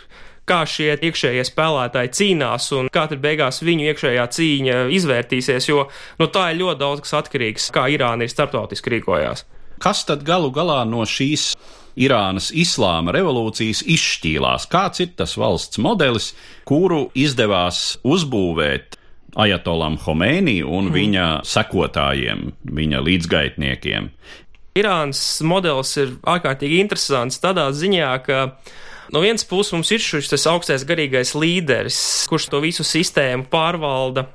kā 0.48 0.62
šie 0.64 0.94
iekšējie 1.04 1.44
spēlētāji 1.50 2.14
cīnās 2.18 2.72
un 2.78 2.88
kā 2.94 3.08
tad 3.12 3.20
beigās 3.24 3.60
viņu 3.68 3.92
iekšējā 3.92 4.26
cīņa 4.38 4.80
izvērtīsies, 4.96 5.68
jo 5.68 5.84
no 6.20 6.26
nu, 6.26 6.32
tā 6.32 6.52
ir 6.54 6.62
ļoti 6.62 6.80
daudz 6.80 7.04
kas 7.04 7.18
atkarīgs, 7.22 7.70
kā 7.76 7.88
Irāna 7.92 8.24
ir 8.24 8.32
starptautiski 8.32 8.96
rīkojās. 8.96 9.44
Kas 9.84 10.06
tad 10.08 10.26
galu 10.28 10.52
galā 10.54 10.82
no 10.90 11.06
šīs 11.08 11.52
Irānas 11.98 12.52
islāma 12.54 13.14
revolūcijas 13.16 13.82
izšķīlās. 13.90 14.68
Kāds 14.70 15.02
ir 15.02 15.16
tas 15.18 15.34
valsts 15.40 15.82
modelis, 15.82 16.32
kuru 16.68 17.08
izdevās 17.18 17.98
uzbūvēt 18.06 19.00
Ajatolam 19.38 19.98
Homēnī 20.04 20.60
un 20.62 20.90
mm. 20.90 20.94
viņa 20.94 21.30
sekotājiem, 21.46 22.52
viņa 22.78 23.02
līdzgaitniekiem? 23.08 24.12
Irānas 24.78 25.24
modelis 25.42 25.96
ir 25.98 26.14
ārkārtīgi 26.30 26.84
interesants 26.84 27.42
tādā 27.42 27.72
ziņā, 27.74 28.12
ka 28.26 28.44
No 29.08 29.22
vienas 29.24 29.46
puses 29.48 29.72
mums 29.72 29.88
ir 29.96 30.02
šis 30.04 30.48
augstais 30.52 30.84
garīgais 30.84 31.32
līderis, 31.32 31.98
kurš 32.28 32.50
to 32.52 32.60
visu 32.60 32.84
sistēmu 32.84 33.46
pārvalda, 33.48 34.26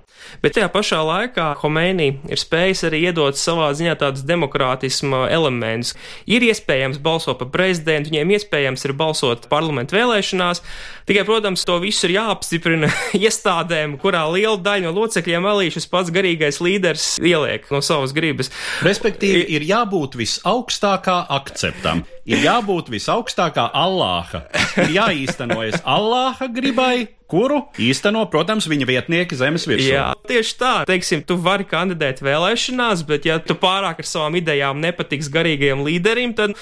Bet 0.41 0.57
tajā 0.57 0.69
pašā 0.73 1.01
laikā 1.05 1.49
Homēnī 1.61 2.09
ir 2.33 2.41
spējis 2.41 2.87
arī 2.89 3.03
iedot 3.09 3.37
savā 3.39 3.69
ziņā 3.77 3.97
tādus 4.01 4.25
demokrātisma 4.27 5.27
elementus. 5.33 5.93
Ir 6.31 6.45
iespējams 6.47 7.01
balsot 7.03 7.41
par 7.43 7.51
prezidentu, 7.55 8.13
viņiem 8.13 8.33
iespējams 8.39 8.87
ir 8.89 8.97
balsot 8.97 9.49
parlamentu 9.53 9.99
vēlēšanās, 9.99 10.63
tikai, 11.11 11.27
protams, 11.29 11.67
to 11.69 11.77
visu 11.83 12.09
ir 12.09 12.17
jāapstiprina 12.17 12.89
iestādēm, 13.27 13.99
kurā 14.03 14.25
liela 14.33 14.57
daļa 14.63 14.89
no 14.89 14.95
locekļiem 15.03 15.51
arī 15.53 15.69
šis 15.75 15.91
pats 15.93 16.15
garīgais 16.15 16.63
līderis 16.65 17.17
ieliek 17.21 17.69
no 17.75 17.83
savas 17.85 18.15
gribas. 18.17 18.53
Respektīvi, 18.87 19.45
ir 19.57 19.67
jābūt 19.69 20.17
visaugstākā 20.21 21.23
akceptam, 21.37 22.07
ir 22.29 22.45
jābūt 22.47 22.93
visaugstākā 22.93 23.71
Allāha, 23.75 24.47
ir 24.85 24.95
jāīstenojas 24.99 25.83
Allāha 25.83 26.49
gribai 26.53 27.09
kuru 27.33 27.63
īsteno, 27.81 28.27
protams, 28.29 28.67
viņa 28.69 28.87
vietnieki 28.89 29.37
zemes 29.39 29.65
virsū. 29.69 29.89
Jā, 29.95 30.11
tieši 30.29 30.57
tā. 30.61 30.73
Teiksim, 30.89 31.23
tu 31.25 31.39
vari 31.41 31.65
kandidēt 31.69 32.21
vēlēšanās, 32.25 33.05
bet 33.09 33.29
ja 33.29 33.39
tu 33.41 33.57
pārāk 33.59 34.03
ar 34.03 34.09
savām 34.09 34.37
idejām 34.43 34.83
nepatiks 34.85 35.31
garīgajam 35.33 35.85
līderim, 35.87 36.37
tad 36.37 36.53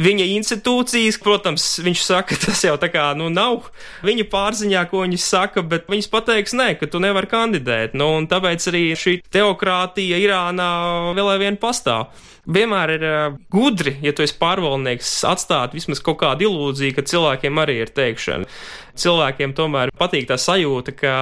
viņa 0.00 0.30
institūcijas, 0.38 1.20
protams, 1.20 1.68
viņš 1.84 2.04
saka, 2.06 2.38
tas 2.46 2.64
jau 2.64 2.76
tā 2.80 2.88
kā, 2.92 3.10
nu, 3.18 3.28
nav 3.32 3.68
viņa 4.06 4.28
pārziņā, 4.32 4.86
ko 4.88 5.04
viņi 5.04 5.20
saka, 5.20 5.64
bet 5.74 5.92
viņas 5.92 6.12
pateiks, 6.12 6.56
nē, 6.56 6.72
ka 6.80 6.88
tu 6.88 7.02
nevari 7.04 7.28
kandidēt. 7.30 7.98
Nu, 7.98 8.14
un 8.16 8.30
tāpēc 8.30 8.70
arī 8.72 8.86
šī 8.98 9.18
teokrātija 9.34 10.22
Irānā 10.24 10.70
vēl 11.12 11.34
aizvien 11.36 11.60
pastāv 11.60 12.08
vienmēr 12.46 12.92
ir 12.96 13.04
uh, 13.08 13.36
gudri, 13.52 13.96
ja 14.04 14.12
tu 14.16 14.24
esi 14.24 14.36
pārvaldnieks, 14.40 15.12
atstāt 15.28 15.76
vismaz 15.76 16.02
kaut 16.04 16.20
kādu 16.22 16.48
ilūziju, 16.48 16.96
ka 16.96 17.06
cilvēkiem 17.08 17.60
arī 17.62 17.78
ir 17.84 17.92
teikšana. 17.94 18.48
Cilvēkiem 19.00 19.54
tomēr 19.58 19.90
patīk 19.98 20.28
tā 20.28 20.38
sajūta, 20.38 20.94
ka 20.94 21.14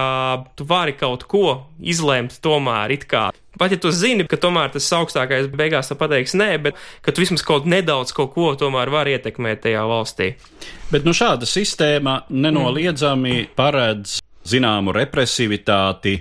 tu 0.57 0.67
vari 0.69 0.93
kaut 0.97 1.25
ko 1.29 1.47
izlemt 1.81 2.37
tomēr 2.43 2.93
it 2.93 3.07
kā. 3.09 3.31
Pat 3.57 3.73
ja 3.73 3.77
tu 3.77 3.91
zini, 3.93 4.25
ka 4.29 4.37
tomēr 4.41 4.71
tas 4.73 4.89
augstākais 4.97 5.49
beigās 5.53 5.89
te 5.89 5.97
pateiks 5.97 6.33
nē, 6.37 6.49
bet 6.61 6.77
ka 7.05 7.13
tu 7.13 7.21
vismaz 7.21 7.45
kaut 7.45 7.67
nedaudz 7.69 8.13
kaut 8.15 8.33
ko 8.33 8.53
tomēr 8.57 8.89
var 8.93 9.09
ietekmēt 9.09 9.63
tajā 9.65 9.83
valstī. 9.89 10.33
Bet 10.93 11.05
nu, 11.05 11.13
šāda 11.17 11.49
sistēma 11.49 12.23
nenoliedzami 12.33 13.49
paredz 13.57 14.19
zināmu 14.49 14.93
represivitāti 14.95 16.17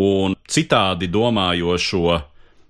un 0.00 0.36
citādi 0.48 1.10
domājošo 1.12 2.20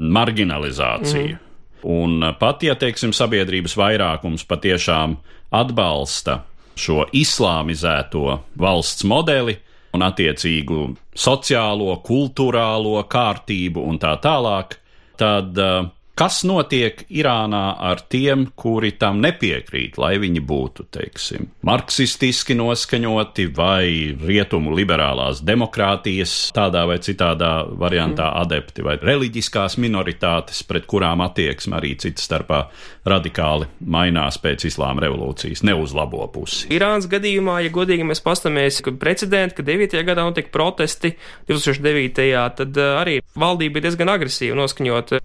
marginalizāciju. 0.01 1.37
Mm. 1.37 1.50
Un 1.89 2.25
pat, 2.39 2.63
ja 2.67 2.75
teiksim, 2.77 3.15
sabiedrības 3.17 3.77
vairākums 3.79 4.45
patiešām 4.49 5.17
atbalsta 5.51 6.43
šo 6.81 7.05
islāmizēto 7.17 8.41
valsts 8.61 9.05
modeli, 9.09 9.57
un 9.97 10.05
attiecīgu 10.07 10.83
sociālo, 11.19 11.97
kultūrālo 12.07 13.01
kārtību 13.11 13.83
un 13.91 13.99
tā 14.03 14.15
tālāk, 14.23 14.77
tad 15.21 15.59
uh, 15.59 15.89
kas 16.19 16.43
notiek 16.49 17.03
Irānā 17.11 17.63
ar 17.91 18.03
tiem, 18.13 18.47
kuri 18.59 18.93
tam 19.01 19.21
nepiekrīt, 19.25 19.99
lai 20.01 20.15
viņi 20.21 20.43
būtu, 20.45 20.87
teiksim, 20.93 21.49
marksistiski 21.67 22.57
noskaņoti 22.59 23.47
vai 23.57 24.15
rietumu 24.21 24.75
liberālās 24.77 25.43
demokrātijas 25.47 26.35
tādā 26.57 26.85
vai 26.91 26.99
citādā 27.05 27.53
variantā 27.71 28.29
mm. 28.29 28.41
adepti 28.43 28.85
vai 28.87 28.97
reliģiskās 29.01 29.79
minoritātes, 29.81 30.63
pret 30.69 30.89
kurām 30.91 31.25
attieksme 31.25 31.79
arī 31.81 31.95
citas 32.01 32.29
starpā 32.29 32.65
radikāli 33.09 33.71
mainās 33.81 34.37
pēc 34.43 34.67
islāma 34.69 35.07
revolūcijas, 35.07 35.65
ne 35.67 35.75
uz 35.79 35.95
labo 35.97 36.27
pusi. 36.33 36.69
Irānas 36.75 37.09
gadījumā, 37.11 37.61
ja 37.65 37.73
godīgi 37.73 38.05
mēs 38.07 38.21
pastamies, 38.25 38.83
ka 38.85 38.93
precedenti, 39.01 39.57
ka 39.57 39.65
9. 39.67 39.97
gadā 40.07 40.27
notika 40.27 40.53
protesti 40.53 41.15
2009. 41.49 42.29
tad 42.61 42.77
uh, 42.77 43.01
arī 43.01 43.19
valdība 43.39 43.79
bija 43.79 43.89
diezgan 43.89 44.13
agresīva 44.13 44.59
noskaņota 44.59 45.21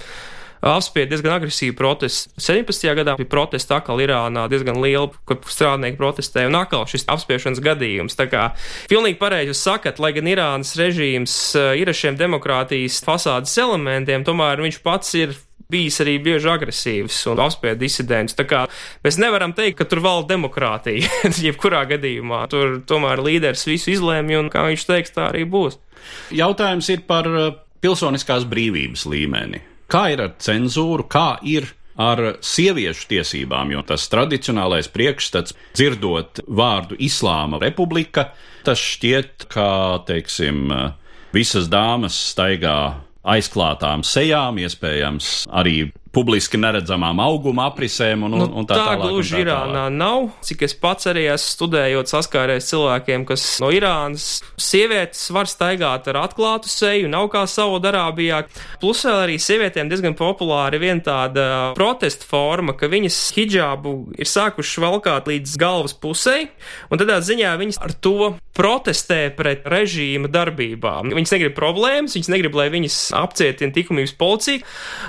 apspied 0.62 1.12
diezgan 1.12 1.36
agresīvu 1.38 1.76
protestu. 1.78 2.34
17. 2.42 2.88
gadā 2.98 3.16
bija 3.20 3.32
protesti 3.32 3.76
atkal 3.76 4.02
Irānā 4.04 4.48
diezgan 4.52 4.80
liela, 4.84 5.10
kur 5.28 5.40
strādnieki 5.52 6.00
protestēja, 6.00 6.50
un 6.52 6.60
atkal 6.60 6.86
šis 6.90 7.08
apspiešanas 7.12 7.64
gadījums. 7.66 8.18
Tā 8.20 8.30
kā 8.32 8.48
pilnīgi 8.92 9.20
pareizi 9.22 9.54
jūs 9.54 9.66
sakat, 9.68 10.02
lai 10.04 10.14
gan 10.16 10.30
Irānas 10.32 10.76
režīms 10.80 11.36
eh, 11.60 11.74
ir 11.82 11.92
ar 11.92 11.98
šiem 11.98 12.20
demokrātijas 12.20 13.02
fasādes 13.06 13.58
elementiem, 13.62 14.26
tomēr 14.28 14.64
viņš 14.66 14.82
pats 14.86 15.18
ir 15.20 15.36
bijis 15.72 15.98
arī 16.04 16.18
bieži 16.22 16.50
agresīvs 16.52 17.20
un 17.32 17.42
apspied 17.46 17.80
disidents. 17.82 18.38
Tā 18.38 18.46
kā 18.50 18.66
mēs 19.06 19.20
nevaram 19.22 19.56
teikt, 19.58 19.80
ka 19.80 19.90
tur 19.90 20.04
valda 20.06 20.36
demokrātija, 20.36 21.10
jebkurā 21.48 21.86
gadījumā. 21.90 22.46
Tur 22.52 22.80
tomēr 22.88 23.24
līderis 23.26 23.66
visu 23.70 23.94
izlēma, 23.96 24.40
un 24.42 24.52
kā 24.54 24.68
viņš 24.70 24.90
teiks, 24.90 25.16
tā 25.16 25.30
arī 25.32 25.46
būs. 25.50 25.80
Jautājums 26.36 26.90
ir 26.94 27.06
par 27.10 27.30
eh, 27.30 27.54
pilsoniskās 27.86 28.46
brīvības 28.50 29.08
līmeni. 29.10 29.64
Kā 29.92 30.08
ir 30.14 30.24
ar 30.24 30.36
cenzūru, 30.42 31.06
kā 31.10 31.36
ir 31.46 31.70
ar 31.96 32.38
sieviešu 32.44 33.08
tiesībām, 33.14 33.72
jo 33.72 33.84
tas 33.88 34.08
tradicionālais 34.12 34.90
priekšstats, 34.92 35.56
dzirdot 35.78 36.44
vārdu 36.48 36.98
Islāma 37.00 37.62
republika, 37.62 38.30
tas 38.68 38.82
šķiet, 38.82 39.48
kā, 39.52 40.02
teiksim, 40.08 40.68
visas 41.36 41.70
dāmas 41.72 42.18
staigā 42.34 42.78
aizklātām 43.26 44.04
sejām, 44.06 44.60
iespējams, 44.62 45.46
arī 45.50 45.90
publiski 46.16 46.60
neredzamām 46.62 47.20
auguma 47.24 47.68
aprisēm 47.70 48.26
un, 48.28 48.38
nu, 48.40 48.48
un 48.48 48.68
tā, 48.68 48.78
tā 48.78 48.86
tālāk. 48.94 49.04
Gluži 49.12 49.42
Irānā 49.44 49.86
nav. 49.94 50.30
Cik 50.46 50.64
es 50.68 50.76
pats 50.80 51.10
arī 51.12 51.28
esmu 51.34 51.52
studējot, 51.56 52.12
saskāries 52.12 52.70
cilvēkiem, 52.72 53.26
kas 53.28 53.44
no 53.64 53.72
Irānas 53.76 54.28
sievietes 54.62 55.26
var 55.36 55.50
staigāt 55.52 56.08
ar 56.12 56.22
atklātu 56.24 56.72
seju, 56.72 57.12
nav 57.12 57.28
kā 57.34 57.44
Saudarābijā. 57.50 58.46
Plus 58.82 59.04
vēl 59.08 59.22
arī 59.26 59.38
sievietēm 59.42 59.92
diezgan 59.92 60.18
populāra 60.18 60.80
viena 60.82 61.04
tāda 61.06 61.48
protesta 61.78 62.28
forma, 62.30 62.78
ka 62.78 62.90
viņas 62.92 63.20
hijābu 63.36 63.96
ir 64.16 64.32
sākušas 64.32 64.82
valkāt 64.86 65.30
līdz 65.32 65.60
galvas 65.62 65.96
pusē, 66.00 66.46
un 66.90 67.02
tādā 67.02 67.20
ziņā 67.26 67.56
viņas 67.62 67.82
ar 67.84 67.96
to 68.00 68.34
protestē 68.56 69.30
pret 69.36 69.66
režīma 69.70 70.30
darbībām. 70.32 71.12
Viņas 71.16 71.36
negrib 71.36 71.58
problēmas, 71.58 72.16
viņas 72.18 72.32
negrib, 72.32 72.56
lai 72.58 72.70
viņas 72.74 73.00
apcietina 73.20 73.76
likumības 73.76 74.16
policija, 74.20 74.64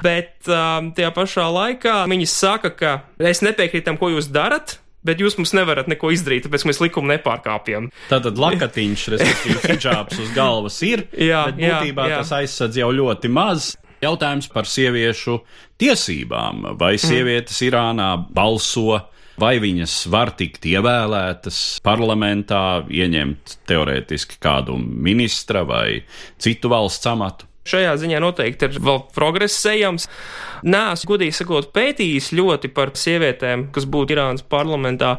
bet 0.04 0.50
um, 0.50 0.90
tajā 0.97 1.12
pašā 1.16 1.47
laikā 1.54 2.00
viņi 2.10 2.26
saka, 2.30 2.73
ka 2.75 2.97
es 3.23 3.44
nepiekrītu 3.47 3.88
tam, 3.90 4.00
ko 4.00 4.12
jūs 4.14 4.32
darat. 4.34 4.80
Bet 5.06 5.21
jūs 5.23 5.36
mums 5.38 5.52
nevarat 5.54 5.86
neko 5.86 6.08
izdarīt, 6.10 6.49
tāpēc 6.49 6.64
mēs 6.66 6.80
likumu 6.82 7.12
nepārkāpjam. 7.12 7.84
Tātad 8.10 8.40
lakatiņš, 8.42 9.04
respektīvi, 9.12 9.60
hijabs 9.76 10.18
uz 10.18 10.32
galvas 10.34 10.80
ir. 10.82 11.04
jā, 11.30 11.44
bet 11.47 11.60
būtībā 11.60 12.08
jā, 12.08 12.16
jā. 12.16 12.23
tas 12.25 12.32
aizsadz 12.40 12.80
jau 12.80 12.88
ļoti 12.90 13.30
maz. 13.30 13.68
Jautājums 14.02 14.50
par 14.50 14.66
sieviešu 14.66 15.38
tiesībām. 15.78 16.73
Vai 16.80 16.97
mm. 16.97 17.04
sievietes 17.04 17.60
mm. 17.60 17.68
Irānā 17.68 18.08
balso, 18.34 18.99
vai 19.40 19.56
viņas 19.62 19.96
var 20.12 20.32
tikt 20.38 20.66
ievēlētas 20.68 21.80
parlamentā, 21.86 22.84
ieņemt 22.88 23.58
teorētiski 23.68 24.40
kādu 24.42 24.78
ministra 24.80 25.64
vai 25.68 26.02
citu 26.42 26.72
valsts 26.72 27.12
amatu? 27.12 27.50
Šajā 27.66 27.96
ziņā 27.99 28.20
noteikti 28.22 28.68
ir 28.68 28.78
vēl 28.78 29.00
progress 29.14 29.66
ejams. 29.66 30.06
Nē, 30.66 30.84
es 30.94 31.02
godīgi 31.08 31.34
sakot, 31.34 31.72
pētījis 31.75 32.30
ļoti 32.38 32.70
par 32.75 32.94
sievietēm, 32.94 33.68
kas 33.75 33.88
būtu 33.90 34.14
Irānas 34.14 34.46
parlamentā. 34.46 35.16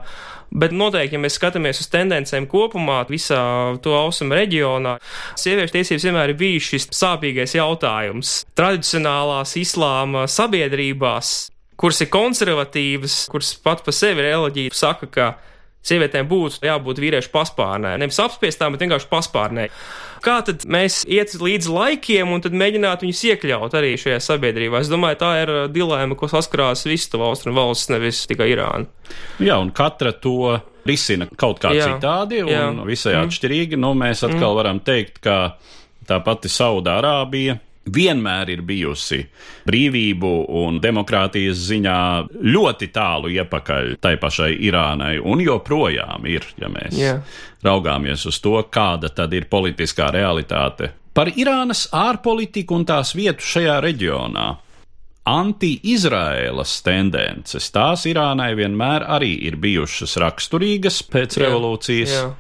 Bet 0.48 0.72
noteikti, 0.72 1.18
ja 1.18 1.20
mēs 1.20 1.36
skatāmies 1.36 1.82
uz 1.84 1.90
tendencēm 1.92 2.48
kopumā, 2.48 3.02
visā 3.12 3.42
to 3.84 3.98
austrumu 3.98 4.38
reģionā, 4.38 4.96
sieviešu 5.36 5.76
tiesības 5.76 6.08
vienmēr 6.08 6.32
ir 6.32 6.40
bijis 6.40 6.70
šis 6.72 6.88
sāpīgais 6.96 7.58
jautājums. 7.58 8.38
Tradicionālās 8.56 9.58
islāma 9.60 10.24
sabiedrībās, 10.32 11.50
kuras 11.78 12.02
ir 12.04 12.10
konservatīvas, 12.14 13.28
kuras 13.32 13.54
pat 13.64 13.84
pa 13.86 13.94
sevi 13.96 14.26
reliģija 14.26 14.76
saka, 14.76 15.10
ka 15.12 15.30
sievietēm 15.88 16.28
būtu 16.28 16.66
jābūt 16.68 17.00
vīriešu 17.00 17.32
paspārnē. 17.32 17.94
Nevis 18.02 18.20
apspiestām, 18.20 18.74
bet 18.74 18.84
vienkārši 18.84 19.10
paspārnē. 19.12 19.68
Kā 20.26 20.40
tad 20.44 20.66
mēs 20.68 21.04
iet 21.06 21.36
līdz 21.40 21.70
laikiem 21.72 22.34
un 22.34 22.42
tad 22.44 22.56
mēģināt 22.58 23.06
viņus 23.06 23.22
iekļaut 23.30 23.78
arī 23.78 23.94
šajā 24.02 24.18
sabiedrībā? 24.26 24.82
Es 24.82 24.92
domāju, 24.92 25.20
tā 25.22 25.32
ir 25.44 25.54
uh, 25.54 25.60
dilēma, 25.72 26.18
ko 26.20 26.30
saskarās 26.32 26.88
visu 26.90 27.14
to 27.14 27.22
austrumu 27.24 27.62
valsts, 27.62 27.92
nevis 27.94 28.26
tikai 28.30 28.50
Irāna. 28.56 28.90
Jā, 29.40 29.60
un 29.62 29.72
katra 29.76 30.12
to 30.12 30.58
risina 30.88 31.30
kaut 31.40 31.62
kā 31.64 31.72
jā, 31.76 31.94
citādi 31.94 32.42
un 32.44 32.52
jā. 32.52 32.66
visai 32.88 33.14
mm. 33.14 33.30
atšķirīgi. 33.30 33.80
Nu, 33.80 33.94
mēs 33.98 34.26
atkal 34.26 34.50
mm. 34.50 34.58
varam 34.60 34.82
teikt, 34.84 35.22
ka 35.24 35.38
tā 36.10 36.20
pati 36.26 36.52
Saudārābija 36.52 37.60
vienmēr 37.94 38.52
ir 38.54 38.62
bijusi 38.68 39.22
brīvību 39.68 40.32
un 40.62 40.80
demokrātijas 40.84 41.60
ziņā 41.70 42.00
ļoti 42.44 42.92
tālu 42.96 43.32
iepakaļ 43.36 43.98
tai 44.04 44.16
pašai 44.22 44.54
Irānai, 44.68 45.18
un 45.20 45.42
joprojām 45.44 46.28
ir, 46.30 46.46
ja 46.60 46.70
mēs 46.72 46.98
yeah. 46.98 47.42
raugāmies 47.66 48.28
uz 48.30 48.40
to, 48.44 48.58
kāda 48.72 49.12
tad 49.14 49.34
ir 49.38 49.50
politiskā 49.52 50.12
realitāte. 50.16 50.92
Par 51.18 51.32
Irānas 51.34 51.88
ārpolitiku 51.96 52.78
un 52.78 52.86
tās 52.86 53.16
vietu 53.18 53.46
šajā 53.56 53.80
reģionā. 53.82 54.48
Anti-Izraēlas 55.28 56.78
tendences, 56.86 57.66
tās 57.76 58.06
Irānai 58.08 58.54
vienmēr 58.56 59.04
arī 59.18 59.34
ir 59.50 59.58
bijušas 59.60 60.16
raksturīgas 60.24 61.02
pēc 61.12 61.36
yeah. 61.36 61.48
revolūcijas. 61.48 62.14
Yeah. 62.16 62.36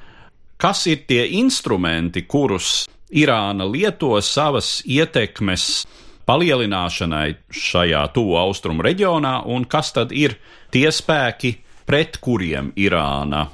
Kas 0.57 0.85
ir 0.89 1.03
tie 1.09 1.25
instrumenti, 1.37 2.23
kurus 2.25 2.87
Irāna 3.15 3.67
lieto 3.71 4.17
savas 4.19 4.81
ietekmes 4.83 5.85
palielināšanai 6.27 7.37
šajā 7.55 8.01
tuvu 8.15 8.35
austrumu 8.41 8.83
reģionā, 8.83 9.39
un 9.47 9.63
kas 9.69 9.93
tad 9.95 10.11
ir 10.11 10.35
tie 10.75 10.89
spēki, 10.91 11.53
pret 11.87 12.19
kuriem 12.19 12.73
Irāna 12.75 13.45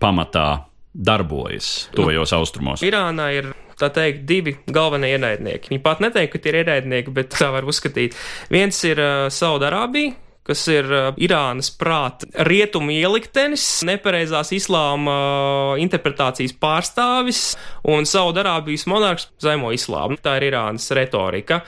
pamatā 0.00 0.64
darbojas 0.92 1.90
tuvajos 1.92 2.32
austrumos? 2.38 2.84
Irānā 2.86 3.28
ir 3.36 3.52
tā 3.76 3.90
teikt, 3.92 4.24
divi 4.28 4.56
galvenie 4.72 5.12
ienaidnieki. 5.16 5.72
Viņi 5.72 5.84
pat 5.84 6.00
neteikt, 6.04 6.32
ka 6.32 6.40
tie 6.40 6.52
ir 6.54 6.60
ienaidnieki, 6.62 7.12
bet 7.12 7.34
tā 7.36 7.50
var 7.52 7.68
uzskatīt. 7.68 8.16
Viens 8.52 8.80
ir 8.88 9.00
uh, 9.02 9.28
Saudārābija, 9.32 10.16
kas 10.46 10.64
ir 10.72 10.88
uh, 10.90 11.08
Irānas 11.22 11.70
prāta 11.78 12.28
rietumu 12.48 12.94
ieliktenis, 12.94 13.64
nepareizās 13.86 14.52
islāma 14.56 15.14
uh, 15.14 15.80
interpretācijas 15.82 16.54
pārstāvis 16.62 17.42
un 17.88 18.08
Saudarābijas 18.08 18.88
monarhs 18.90 19.30
zaimo 19.42 19.72
islāmu. 19.74 20.18
Tā 20.22 20.38
ir 20.40 20.50
Irānas 20.52 20.90
retorika. 20.96 21.62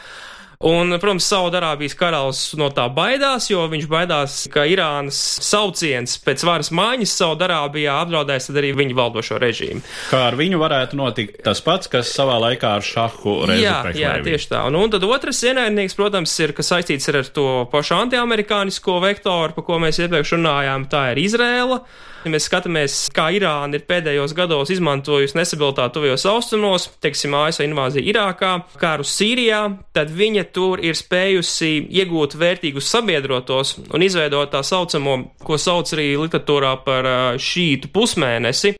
Un, 0.64 0.94
protams, 0.96 1.26
Saudarābijas 1.28 1.96
karalis 1.98 2.38
no 2.56 2.70
tā 2.72 2.86
baidās, 2.92 3.50
jo 3.50 3.66
viņš 3.68 3.88
baidās, 3.90 4.36
ka 4.52 4.64
Irānas 4.68 5.18
sauciens 5.44 6.16
pēc 6.24 6.44
varas 6.46 6.70
maiņas 6.72 7.12
Saudarābijā 7.20 7.98
apdraudēs 8.04 8.48
arī 8.54 8.72
viņa 8.78 8.96
valdošo 8.96 9.40
režīmu. 9.42 9.84
Kā 10.08 10.22
ar 10.30 10.38
viņu 10.40 10.60
varētu 10.62 10.96
notikt 11.00 11.42
tas 11.44 11.60
pats, 11.64 11.90
kas 11.92 12.14
savā 12.16 12.38
laikā 12.46 12.78
ar 12.78 12.86
šahu 12.86 13.36
reizi 13.50 13.66
Jā, 13.66 13.76
jā, 13.98 14.14
tieši 14.24 14.50
tā. 14.54 14.64
Un, 14.70 14.78
un 14.80 14.94
tad 14.94 15.04
otrs 15.04 15.42
ienaidnieks, 15.44 15.98
protams, 15.98 16.32
ir, 16.40 16.56
kas 16.56 16.72
saistīts 16.72 17.12
ar 17.12 17.20
to 17.28 17.48
pašu 17.72 17.98
antiamerikānisko 18.00 18.98
vektoru, 19.04 19.52
par 19.58 19.68
ko 19.68 19.80
mēs 19.84 20.00
iepriekš 20.00 20.36
runājām, 20.38 20.88
tā 20.88 21.10
ir 21.12 21.24
Izrēla. 21.26 21.82
Ja 22.24 22.30
mēs 22.32 22.46
skatāmies, 22.48 22.94
kā 23.12 23.26
Irāna 23.36 23.76
ir 23.76 23.82
pēdējos 23.84 24.32
gados 24.36 24.70
izmantojusi 24.72 25.36
nestabilitāti 25.36 25.98
tuvajos 25.98 26.24
austrumos, 26.30 26.86
teiksim, 27.04 27.34
ASV 27.36 27.66
invāzija 27.66 28.08
Irākā, 28.14 28.52
kāru 28.80 29.04
Sīrijā, 29.04 29.60
tad 29.92 30.12
viņa 30.14 30.46
tur 30.56 30.80
ir 30.80 30.96
spējusi 30.96 31.72
iegūt 32.00 32.38
vērtīgus 32.40 32.88
sabiedrotos 32.94 33.74
un 33.92 34.06
izveidot 34.06 34.54
tā 34.54 34.62
saucamo, 34.64 35.18
ko 35.44 35.60
sauc 35.60 35.92
arī 35.92 36.14
literatūrā 36.22 36.72
par 36.86 37.10
šītu 37.36 37.92
pusmēnesi, 37.92 38.72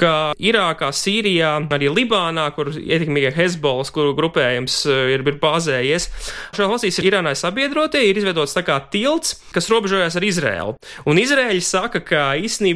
ka 0.00 0.14
Irākā, 0.40 0.88
Sīrijā, 0.96 1.52
arī 1.76 1.92
Libānā, 1.92 2.48
kur 2.56 2.72
ietekmīgie 2.72 3.34
Hezbollas, 3.36 3.92
kuru 3.94 4.16
grupējums 4.16 4.80
ir, 4.88 5.20
ir 5.20 5.38
bāzējies, 5.42 6.08
šajā 6.56 6.70
valstīs 6.72 7.00
ir 7.02 7.10
Irānai 7.12 7.36
sabiedrotie, 7.38 8.02
ir 8.08 8.18
izveidots 8.18 8.56
tā 8.56 8.64
kā 8.64 8.80
tilts, 8.92 9.36
kas 9.54 9.68
robežojas 9.70 10.16
ar 10.16 10.26
Izrēlu. 10.26 10.76
Un 11.04 11.20
Izrēļi 11.20 11.62
saka, 11.64 12.00
ka 12.00 12.26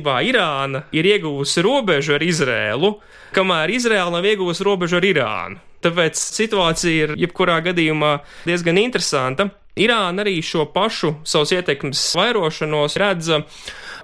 būtībā 0.05 0.23
Irāna 0.29 0.85
ir 0.93 1.07
ieguvusi 1.07 1.63
robežu 1.63 2.15
ar 2.17 2.23
Izrēlu, 2.23 3.01
kamēr 3.35 3.71
Izrēla 3.71 4.11
nav 4.19 4.25
ieguvusi 4.25 4.65
robežu 4.65 4.99
ar 4.99 5.05
Irānu. 5.05 5.61
Tāpēc 5.85 6.17
situācija 6.17 7.05
ir 7.05 7.15
jebkurā 7.21 7.61
gadījumā 7.65 8.19
diezgan 8.47 8.79
interesanta. 8.81 9.51
Irāna 9.77 10.23
arī 10.23 10.39
šo 10.41 10.65
pašu 10.73 11.17
savus 11.27 11.53
ietekmes 11.53 12.15
vairošanos 12.17 12.97
redza 12.97 13.43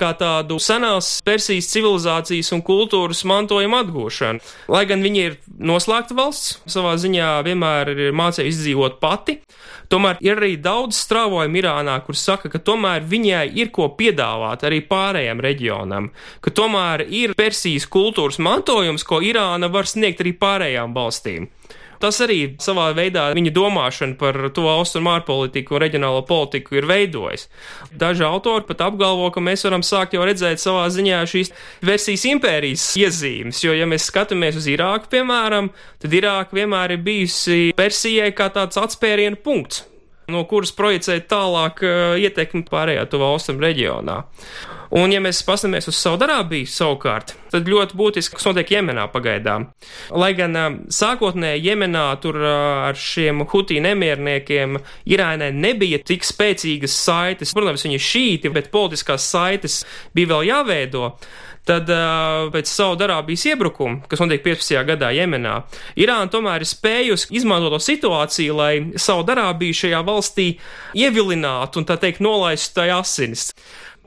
kā 0.00 0.10
tādu 0.18 0.56
senās 0.62 1.18
Persijas 1.26 1.68
civilizācijas 1.72 2.50
un 2.56 2.64
kultūras 2.66 3.22
mantojuma 3.28 3.82
atgūšanu. 3.84 4.40
Lai 4.72 4.84
gan 4.88 5.04
viņi 5.04 5.22
ir 5.26 5.36
noslēgta 5.60 6.16
valsts, 6.18 6.58
savā 6.70 6.96
ziņā 7.00 7.34
vienmēr 7.46 7.92
ir 7.92 8.16
mācījusi 8.16 8.54
izdzīvot 8.54 8.98
pati, 9.02 9.38
tomēr 9.92 10.20
ir 10.24 10.40
arī 10.40 10.56
daudz 10.62 10.98
strāvojumu 11.04 11.60
Irānā, 11.60 11.98
kur 12.06 12.18
saka, 12.18 12.50
ka 12.52 12.62
tomēr 12.64 13.04
viņai 13.10 13.44
ir 13.60 13.72
ko 13.74 13.90
piedāvāt 13.98 14.64
arī 14.68 14.82
pārējiem 14.88 15.44
reģionam, 15.44 16.10
ka 16.40 16.54
tomēr 16.54 17.04
ir 17.06 17.36
Persijas 17.38 17.88
kultūras 17.90 18.40
mantojums, 18.42 19.06
ko 19.06 19.20
Irāna 19.24 19.70
var 19.72 19.90
sniegt 19.90 20.24
arī 20.24 20.34
pārējām 20.40 20.96
valstīm. 20.96 21.50
Tas 22.00 22.16
arī 22.24 22.38
savā 22.62 22.86
veidā 22.96 23.26
viņa 23.36 23.52
domāšana 23.52 24.16
par 24.20 24.38
to 24.56 24.64
austrumu 24.72 25.12
ārpolitiku 25.12 25.76
un 25.76 25.82
reģionālo 25.84 26.22
politiku 26.28 26.78
ir 26.80 26.88
veidojis. 26.88 27.46
Daži 27.92 28.24
autori 28.24 28.64
pat 28.68 28.86
apgalvo, 28.86 29.28
ka 29.34 29.42
mēs 29.44 29.66
varam 29.68 29.84
sākt 29.84 30.16
jau 30.16 30.24
redzēt 30.24 30.62
savā 30.62 30.86
ziņā 30.92 31.20
šīs 31.28 31.52
versijas 31.84 32.24
impērijas 32.32 32.86
iezīmes, 33.00 33.60
jo, 33.66 33.76
ja 33.76 33.88
mēs 33.90 34.08
skatāmies 34.08 34.56
uz 34.56 34.70
Irāku, 34.72 35.12
piemēram, 35.12 35.68
tad 36.00 36.16
Irāka 36.16 36.56
vienmēr 36.56 36.96
ir 36.96 37.04
bijusi 37.04 37.60
Persijai 37.76 38.32
kā 38.36 38.48
tāds 38.54 38.80
atspērienu 38.80 39.40
punkts 39.44 39.84
no 40.30 40.44
kuras 40.48 40.70
projicēt 40.76 41.28
tālāk 41.30 41.82
uh, 41.82 42.14
ietekmi 42.20 42.62
pārējā 42.68 43.06
tuvā 43.10 43.32
austrumu 43.34 43.64
reģionā. 43.66 44.20
Un, 44.90 45.12
ja 45.14 45.20
mēs 45.22 45.44
paskatāmies 45.46 45.86
uz 45.86 45.98
Saudarābiju 46.02 46.66
savukārt, 46.66 47.36
tad 47.52 47.68
ļoti 47.70 47.94
būtiski, 47.94 48.34
kas 48.34 48.48
notiek 48.48 48.72
Jemenā 48.74 49.04
pagaidām. 49.12 49.68
Lai 50.10 50.32
gan 50.34 50.58
sākotnēji 50.90 51.62
Jemenā 51.68 52.08
tur 52.22 52.40
ar 52.42 52.98
šiem 52.98 53.44
hutī 53.52 53.78
nemierniekiem 53.84 54.80
Irānai 55.06 55.52
nebija 55.54 56.00
tik 56.02 56.26
spēcīgas 56.26 56.96
saites, 57.04 57.54
protams, 57.54 57.86
viņi 57.86 58.00
ir 58.00 58.06
šīti, 58.08 58.52
bet 58.56 58.72
politiskās 58.74 59.30
saites 59.30 59.84
bija 60.16 60.32
vēl 60.34 60.50
jāveido. 60.50 61.12
Tad 61.68 61.90
pēc 62.54 62.70
Saudarābijas 62.72 63.44
iebrukuma, 63.52 64.00
kas 64.08 64.22
notiek 64.22 64.40
15. 64.42 64.78
gadā 64.88 65.10
Jemenā, 65.14 65.58
Irāna 66.00 66.30
tomēr 66.32 66.64
ir 66.64 66.70
spējusi 66.70 67.28
izmantot 67.36 67.76
to 67.76 67.82
situāciju, 67.84 68.56
lai 68.56 68.72
Saudarābiju 68.96 69.76
šajā 69.82 70.00
valstī 70.06 70.48
ievilinātu 70.98 71.82
un 71.82 71.86
tā 71.86 71.98
teikt 72.00 72.24
nolaistu 72.24 72.80
tai 72.80 72.88
asinis 72.96 73.50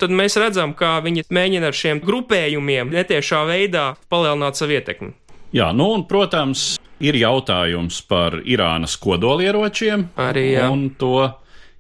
tad 0.02 0.14
mēs 0.14 0.38
redzam, 0.42 0.74
kā 0.78 0.98
viņi 1.06 1.28
mēģina 1.34 1.70
ar 1.70 1.78
šiem 1.78 2.02
grupējumiem 2.04 2.92
netiešā 2.94 3.44
veidā 3.48 3.94
palielināt 4.12 4.60
savu 4.60 4.76
ietekmi. 4.78 5.14
Jā, 5.54 5.70
nu 5.76 5.92
un, 5.94 6.08
protams, 6.10 6.74
ir 7.04 7.18
jautājums 7.20 8.02
par 8.10 8.40
Irānas 8.42 8.96
kodolieročiem 9.02 10.08
Arī, 10.18 10.48
jā. 10.56 10.68
un 10.74 10.88
to 10.98 11.28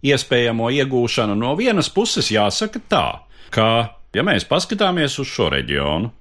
iespējamo 0.05 0.69
iegūšanu. 0.77 1.35
No 1.39 1.55
vienas 1.57 1.89
puses 1.93 2.29
jāsaka 2.33 2.81
tā, 2.91 3.05
ka, 3.53 3.67
ja 4.15 4.25
mēs 4.25 4.45
paskatāmies 4.49 5.17
uz 5.21 5.29
šo 5.29 5.49
reģionu, 5.53 6.11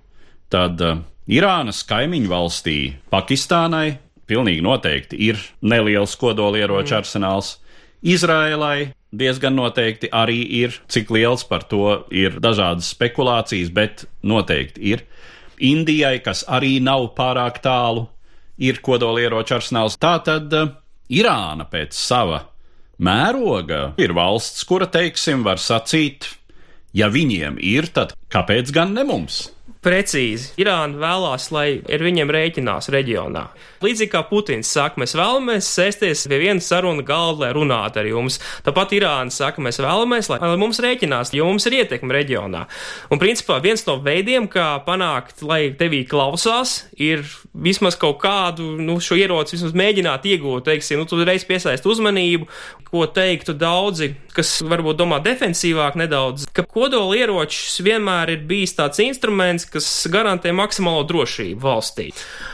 tad 0.52 0.80
uh, 0.82 1.02
Irānas 1.30 1.84
kaimiņu 1.86 2.30
valstī 2.30 2.78
Pakistānai 3.12 3.98
pilnīgi 4.26 4.64
noteikti 4.64 5.18
ir 5.28 5.40
neliels 5.62 6.16
kodolieroču 6.18 6.94
mm. 6.94 6.98
arsenāls. 6.98 7.52
Izrēlai 8.02 8.92
diezgan 9.14 9.54
noteikti 9.54 10.10
arī 10.10 10.40
ir. 10.62 10.78
Cik 10.90 11.12
liels 11.14 11.44
par 11.46 11.66
to 11.70 12.02
ir 12.10 12.40
dažādas 12.42 12.90
spekulācijas, 12.94 13.70
bet 13.70 14.06
noteikti 14.26 14.82
ir. 14.94 15.04
Indijai, 15.62 16.16
kas 16.24 16.42
arī 16.50 16.80
nav 16.82 17.12
pārāk 17.14 17.60
tālu, 17.62 18.08
ir 18.58 18.80
kodolieroču 18.82 19.60
arsenāls. 19.60 19.98
Tā 20.00 20.16
tad 20.26 20.52
uh, 20.56 20.72
Irāna 21.12 21.68
pēc 21.68 21.94
sava 21.94 22.46
mēroga 23.02 23.92
ir 24.00 24.14
valsts, 24.16 24.64
kura, 24.68 24.88
teiksim, 24.90 25.42
var 25.46 25.60
sacīt, 25.60 26.28
ja 26.96 27.08
viņiem 27.12 27.58
ir, 27.60 27.88
tad 27.92 28.16
kāpēc 28.32 28.72
gan 28.74 28.94
ne 28.96 29.04
mums? 29.08 29.46
Precīzi. 29.82 30.52
Irāna 30.62 30.94
vēlās, 30.94 31.48
lai 31.50 31.80
ar 31.90 32.02
viņiem 32.06 32.30
rēķinās 32.30 32.86
reģionā. 32.94 33.48
Līdzīgi 33.82 34.12
kā 34.12 34.20
Putins 34.28 34.68
saka, 34.70 35.00
mēs 35.02 35.16
vēlamies 35.18 35.66
sēsties 35.66 36.22
pie 36.30 36.38
viena 36.38 36.62
saruna 36.62 37.02
galda, 37.02 37.48
lai 37.48 37.48
runātu 37.56 37.98
ar 37.98 38.06
jums. 38.06 38.38
Tāpat 38.62 38.94
Irāna 38.94 39.34
saka, 39.34 39.58
mēs 39.64 39.80
vēlamies, 39.82 40.28
lai, 40.30 40.38
lai 40.38 40.60
mums 40.60 40.78
rēķinās, 40.84 41.32
jo 41.34 41.48
mums 41.50 41.66
ir 41.66 41.80
ietekme 41.80 42.14
reģionā. 42.14 42.60
Un 43.10 43.18
principā 43.18 43.56
viens 43.64 43.82
no 43.88 43.96
veidiem, 44.04 44.46
kā 44.52 44.68
panākt, 44.86 45.42
lai 45.42 45.72
tevī 45.74 46.04
klausās, 46.06 46.84
ir 46.94 47.26
vismaz 47.50 47.98
kaut 47.98 48.20
kādu 48.22 48.76
nu, 48.78 49.00
šo 49.02 49.18
ieroci 49.18 49.58
vismaz 49.58 49.74
mēģināt 49.82 50.30
iegūt, 50.30 50.68
teiksim, 50.70 51.02
nu, 51.02 51.10
tu 51.10 51.18
reiz 51.26 51.42
piesaist 51.48 51.90
uzmanību, 51.90 52.46
ko 52.92 53.06
teiktu 53.08 53.54
daudzi, 53.56 54.12
kas 54.36 54.58
varbūt 54.68 54.98
domā 55.00 55.18
defensīvāk 55.24 55.96
nedaudz, 55.96 56.44
ka 56.52 56.62
kodolieročs 56.68 57.80
vienmēr 57.82 58.34
ir 58.34 58.42
bijis 58.48 58.76
tāds 58.76 59.00
instruments, 59.02 59.64
kas 59.72 59.90
garantē 60.12 60.54
maksimālo 60.56 61.02
drošību 61.08 61.60
valstī. 61.62 62.10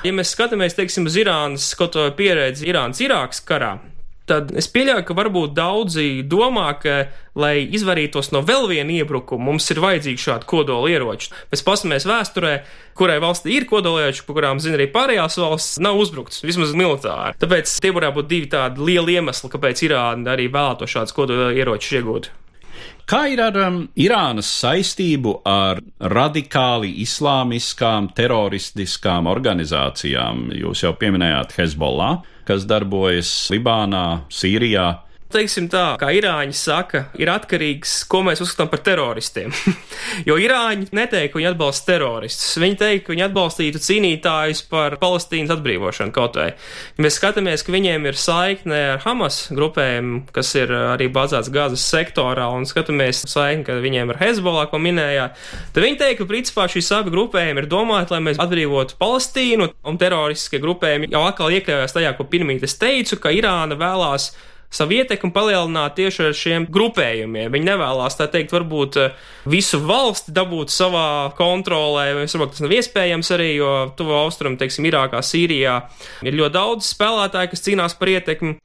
Ja 0.06 0.14
mēs 0.16 0.34
skatāmies, 0.34 0.76
teiksim, 0.78 1.08
uz 1.10 1.18
Irānas 1.18 1.70
kaut 1.78 1.96
ko 1.98 2.08
pieredzi 2.18 2.68
Irānas-Irākas 2.70 3.44
karā, 3.48 3.76
tad 4.28 4.52
es 4.58 4.68
pieļauju, 4.72 5.04
ka 5.08 5.16
varbūt 5.16 5.54
daudzi 5.56 6.06
domā, 6.28 6.68
ka, 6.82 6.98
lai 7.38 7.62
izvairītos 7.64 8.32
no 8.34 8.42
vēl 8.46 8.68
viena 8.70 8.96
iebrukuma, 8.98 9.48
mums 9.50 9.68
ir 9.72 9.80
vajadzīgi 9.82 10.24
šādi 10.24 10.48
kodolieroči. 10.50 11.30
Mēs 11.52 11.64
paskatāmies 11.66 12.06
vēsturē, 12.08 12.54
kurai 12.98 13.18
valstī 13.22 13.54
ir 13.56 13.68
kodolieroči, 13.70 14.24
par 14.26 14.38
kurām 14.40 14.62
zina 14.62 14.78
arī 14.78 14.88
pārējās 14.94 15.38
valsts, 15.40 15.78
nav 15.84 16.00
uzbrukts, 16.00 16.42
vismaz 16.46 16.74
militāri. 16.78 17.38
Tāpēc 17.40 17.78
tie 17.82 17.94
varētu 17.94 18.20
būt 18.20 18.32
divi 18.32 18.50
tādi 18.52 18.84
lieli 18.90 19.18
iemesli, 19.18 19.52
kāpēc 19.54 19.86
Irāna 19.88 20.34
arī 20.34 20.50
vēlētos 20.52 20.96
šādus 20.96 21.16
kodolieročus 21.16 21.96
iegūt. 22.00 22.30
Kā 23.08 23.22
ir 23.32 23.40
ar 23.40 23.54
um, 23.56 23.76
Irānas 23.96 24.50
saistību 24.52 25.38
ar 25.48 25.78
radikāli 26.12 26.90
islāmiskām, 27.06 28.10
teroristiskām 28.12 29.30
organizācijām? 29.32 30.50
Jūs 30.52 30.82
jau 30.84 30.90
pieminējāt 31.00 31.54
Hezbollah, 31.56 32.18
kas 32.44 32.66
darbojas 32.68 33.30
Libānā, 33.54 34.26
Sīrijā 34.28 34.90
teiksim 35.32 35.68
tā, 35.72 35.84
kā 36.00 36.08
Irāņi 36.16 36.54
saka, 36.56 37.04
ir 37.20 37.30
atkarīgs, 37.32 38.00
ko 38.10 38.22
mēs 38.26 38.40
uzskatām 38.44 38.70
par 38.72 38.80
teroristiem. 38.86 39.52
jo 40.28 40.38
Irāņi 40.40 40.88
neteiktu, 40.96 41.34
ka 41.34 41.40
viņi 41.40 41.50
atbalsta 41.50 41.92
teroristus. 41.92 42.56
Viņi 42.60 42.78
teikt, 42.80 43.04
ka 43.06 43.14
viņi 43.14 43.26
atbalstītu 43.28 43.82
cīnītājus 43.84 44.64
par 44.70 44.96
Palestīnas 45.02 45.52
atbrīvošanu 45.54 46.14
kaut 46.16 46.38
vai. 46.40 46.48
Ja 46.96 47.04
mēs 47.04 47.18
skatāmies, 47.20 47.64
ka 47.66 47.74
viņiem 47.74 48.08
ir 48.08 48.18
saikne 48.18 48.80
ar 48.94 49.04
Hamas 49.04 49.40
grupēm, 49.54 50.24
kas 50.34 50.54
ir 50.58 50.72
arī 50.72 51.10
bāzēts 51.12 51.52
gazas 51.54 51.84
sektorā, 51.84 52.48
un 52.56 52.66
skatāmies 52.68 53.24
saikni, 53.28 53.66
ka 53.68 53.78
viņiem 53.84 54.14
ir 54.14 54.20
Hezbollah, 54.22 54.68
ko 54.72 54.80
minējāt, 54.82 55.38
tad 55.74 55.84
viņi 55.84 56.00
teikt, 56.00 56.22
ka 56.22 56.28
principā 56.30 56.68
šīs 56.72 56.92
abi 56.96 57.12
grupējumi 57.14 57.64
ir 57.64 57.70
domāti, 57.70 58.16
lai 58.16 58.24
mēs 58.30 58.40
atbrīvotu 58.42 58.98
Palestīnu, 59.00 59.72
un 59.88 60.00
teroristiskie 60.00 60.62
grupējumi 60.64 61.12
jau 61.12 61.24
atkal 61.28 61.52
iekļaujas 61.58 61.96
tajā, 61.96 62.14
ko 62.16 62.28
pirmīt 62.28 62.64
es 62.66 62.78
teicu, 62.80 63.20
ka 63.22 63.34
Irāna 63.34 63.78
vēlās 63.78 64.32
savu 64.72 64.98
ietekmi 64.98 65.30
palielināt 65.32 65.96
tieši 65.98 66.26
ar 66.28 66.36
šiem 66.36 66.66
grupējumiem. 66.72 67.50
Viņi 67.52 67.68
nevēlas, 67.70 68.18
tā 68.18 68.28
teikt, 68.32 68.52
varbūt 68.54 68.98
eh, 69.00 69.16
visu 69.48 69.80
valsti 69.84 70.34
dabūt 70.36 70.72
savā 70.74 71.32
kontrolē, 71.38 72.10
vai 72.18 72.26
varbūt 72.28 72.54
tas 72.54 72.64
nav 72.64 72.76
iespējams 72.76 73.32
arī, 73.36 73.48
jo 73.56 73.72
tuvo 73.98 74.18
austrumu, 74.24 74.60
teiksim, 74.60 74.88
Irākā, 74.90 75.22
Sīrijā 75.24 75.80
ir 76.26 76.38
ļoti 76.38 76.56
daudz 76.58 76.92
spēlētāju, 76.92 77.52
kas 77.54 77.64
cīnās 77.64 77.96
par 77.98 78.12
ietekmi. 78.12 78.58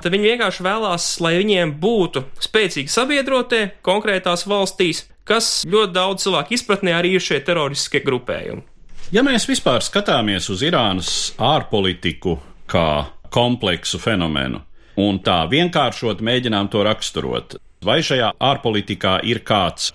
Tad 0.00 0.16
viņi 0.16 0.32
vienkārši 0.32 0.64
vēlās, 0.64 1.12
lai 1.20 1.34
viņiem 1.36 1.76
būtu 1.80 2.24
spēcīgi 2.40 2.88
sabiedrotie 2.88 3.66
konkrētās 3.84 4.46
valstīs, 4.48 5.04
kas 5.28 5.60
ļoti 5.68 5.92
daudz 5.92 6.24
cilvēku 6.24 6.56
izpratnē 6.56 6.96
arī 6.96 7.14
ir 7.18 7.24
šie 7.24 7.42
teroristiskie 7.44 8.00
grupējumi. 8.06 8.64
Ja 9.10 9.24
mēs 9.26 9.44
vispār 9.50 9.82
skatāmies 9.82 10.48
uz 10.52 10.62
Irānas 10.62 11.10
ārpolitiku 11.42 12.36
kā 12.70 13.10
kompleksu 13.34 13.98
fenomenu, 14.02 14.62
un 15.00 15.20
tā 15.24 15.42
vienkāršot 15.50 16.22
mēģinām 16.24 16.70
to 16.72 16.84
raksturot. 16.86 17.58
Vai 17.84 18.00
šajā 18.04 18.34
ārpolitikā 18.36 19.20
ir 19.24 19.40
kāds 19.46 19.90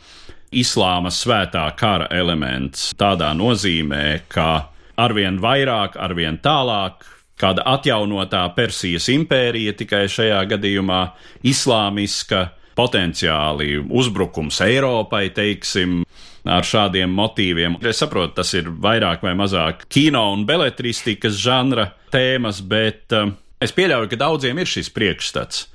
islāma 0.56 1.12
svētā 1.14 1.66
kara 1.78 2.08
elements 2.14 2.94
tādā 2.98 3.32
nozīmē, 3.38 4.26
ka 4.32 4.72
arvien 4.98 5.38
vairāk, 5.44 6.00
arvien 6.00 6.40
tālāk, 6.42 7.06
kāda 7.40 7.66
atjaunotā 7.76 8.46
Persijas 8.56 9.10
impērija 9.12 9.76
tikai 9.78 10.06
šajā 10.12 10.40
gadījumā 10.56 11.02
islāmiska, 11.46 12.48
potenciāli 12.76 13.78
uzbrukums 13.80 14.60
Eiropai, 14.66 15.30
teiksim, 15.36 16.02
ar 16.46 16.66
šādiem 16.68 17.12
motīviem. 17.16 17.78
Es 17.88 18.02
saprotu, 18.04 18.36
tas 18.42 18.52
ir 18.58 18.68
vairāk 18.70 19.24
vai 19.26 19.34
mazāk 19.38 19.86
kino 19.92 20.28
un 20.34 20.44
beletristikas 20.48 21.40
žanra 21.42 21.90
tēmas, 22.14 22.62
bet 22.62 23.16
uh, 23.16 23.32
Es 23.64 23.72
pieļauju, 23.76 24.10
ka 24.12 24.20
daudziem 24.20 24.60
ir 24.60 24.68
šis 24.68 24.92
priekšstats 24.96 25.66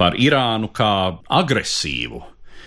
par 0.00 0.16
Irānu 0.20 0.70
kā 0.76 1.18
agresīvu 1.32 2.22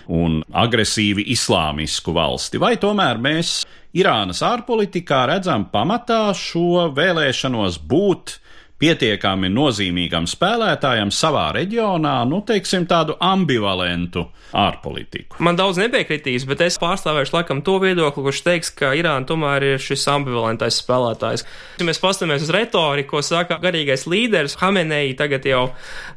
un 0.10 0.40
agresīvi 0.58 1.26
islāmisku 1.34 2.14
valsti, 2.16 2.62
vai 2.62 2.76
tomēr 2.82 3.20
mēs 3.22 3.64
Irānas 3.98 4.42
ārpolitikā 4.46 5.24
redzam 5.30 5.68
pamatā 5.74 6.30
šo 6.38 6.90
vēlēšanos 6.98 7.80
būt 7.90 8.38
pietiekami 8.80 9.50
nozīmīgam 9.52 10.28
spēlētājam 10.30 11.12
savā 11.12 11.50
reģionā, 11.56 12.16
nu, 12.30 12.40
teiksim, 12.48 12.86
tādu 12.90 13.18
ambivalentu 13.20 14.26
ārpolitiku. 14.56 15.38
Man 15.44 15.58
daudz 15.60 15.78
nepiekritīs, 15.82 16.46
bet 16.50 16.64
es 16.66 16.80
pārstāvēšu 16.82 17.36
laikam 17.36 17.62
to 17.66 17.76
viedokli, 17.84 18.24
kurš 18.26 18.42
teiks, 18.46 18.72
ka 18.74 18.94
Irāna 18.98 19.28
tomēr 19.30 19.66
ir 19.74 19.84
šis 19.84 20.06
ambivalentais 20.14 20.80
spēlētājs. 20.82 21.46
Ja 21.82 21.88
mēs 21.88 22.02
paskatāmies 22.02 22.46
uz 22.48 22.54
retoriku, 22.56 23.18
ko 23.18 23.24
saka 23.26 23.60
garīgais 23.62 24.08
līderis 24.10 24.58
Hamenei, 24.62 25.12
tagad 25.20 25.46
jau 25.50 25.66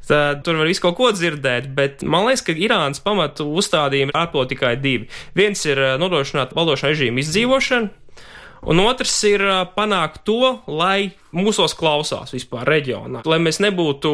tā, 0.09 0.23
tur 0.45 0.61
var 0.61 0.71
visu 0.71 0.85
kaut 0.87 0.99
ko 1.01 1.11
dzirdēt, 1.15 1.73
bet 1.77 2.07
man 2.07 2.29
liekas, 2.29 2.45
ka 2.47 2.57
Irānas 2.57 3.03
pamatu 3.05 3.49
uzstādījumi 3.51 4.15
ārpolitikai 4.17 4.77
divi. 4.81 5.11
Viens 5.39 5.67
ir 5.69 5.81
eh, 5.81 5.97
nodrošināt 6.01 6.55
valdošā 6.57 6.93
režīmu 6.95 7.23
izdzīvošanu, 7.25 7.91
un 8.71 8.85
otrs 8.87 9.19
ir 9.29 9.45
eh, 9.45 9.65
panākt 9.77 10.23
to, 10.29 10.57
lai 10.71 11.13
mūsos 11.37 11.75
klausās 11.79 12.33
vispār 12.35 12.69
reģionā. 12.69 13.23
Lai 13.29 13.39
mēs 13.43 13.59
nebūtu 13.65 14.13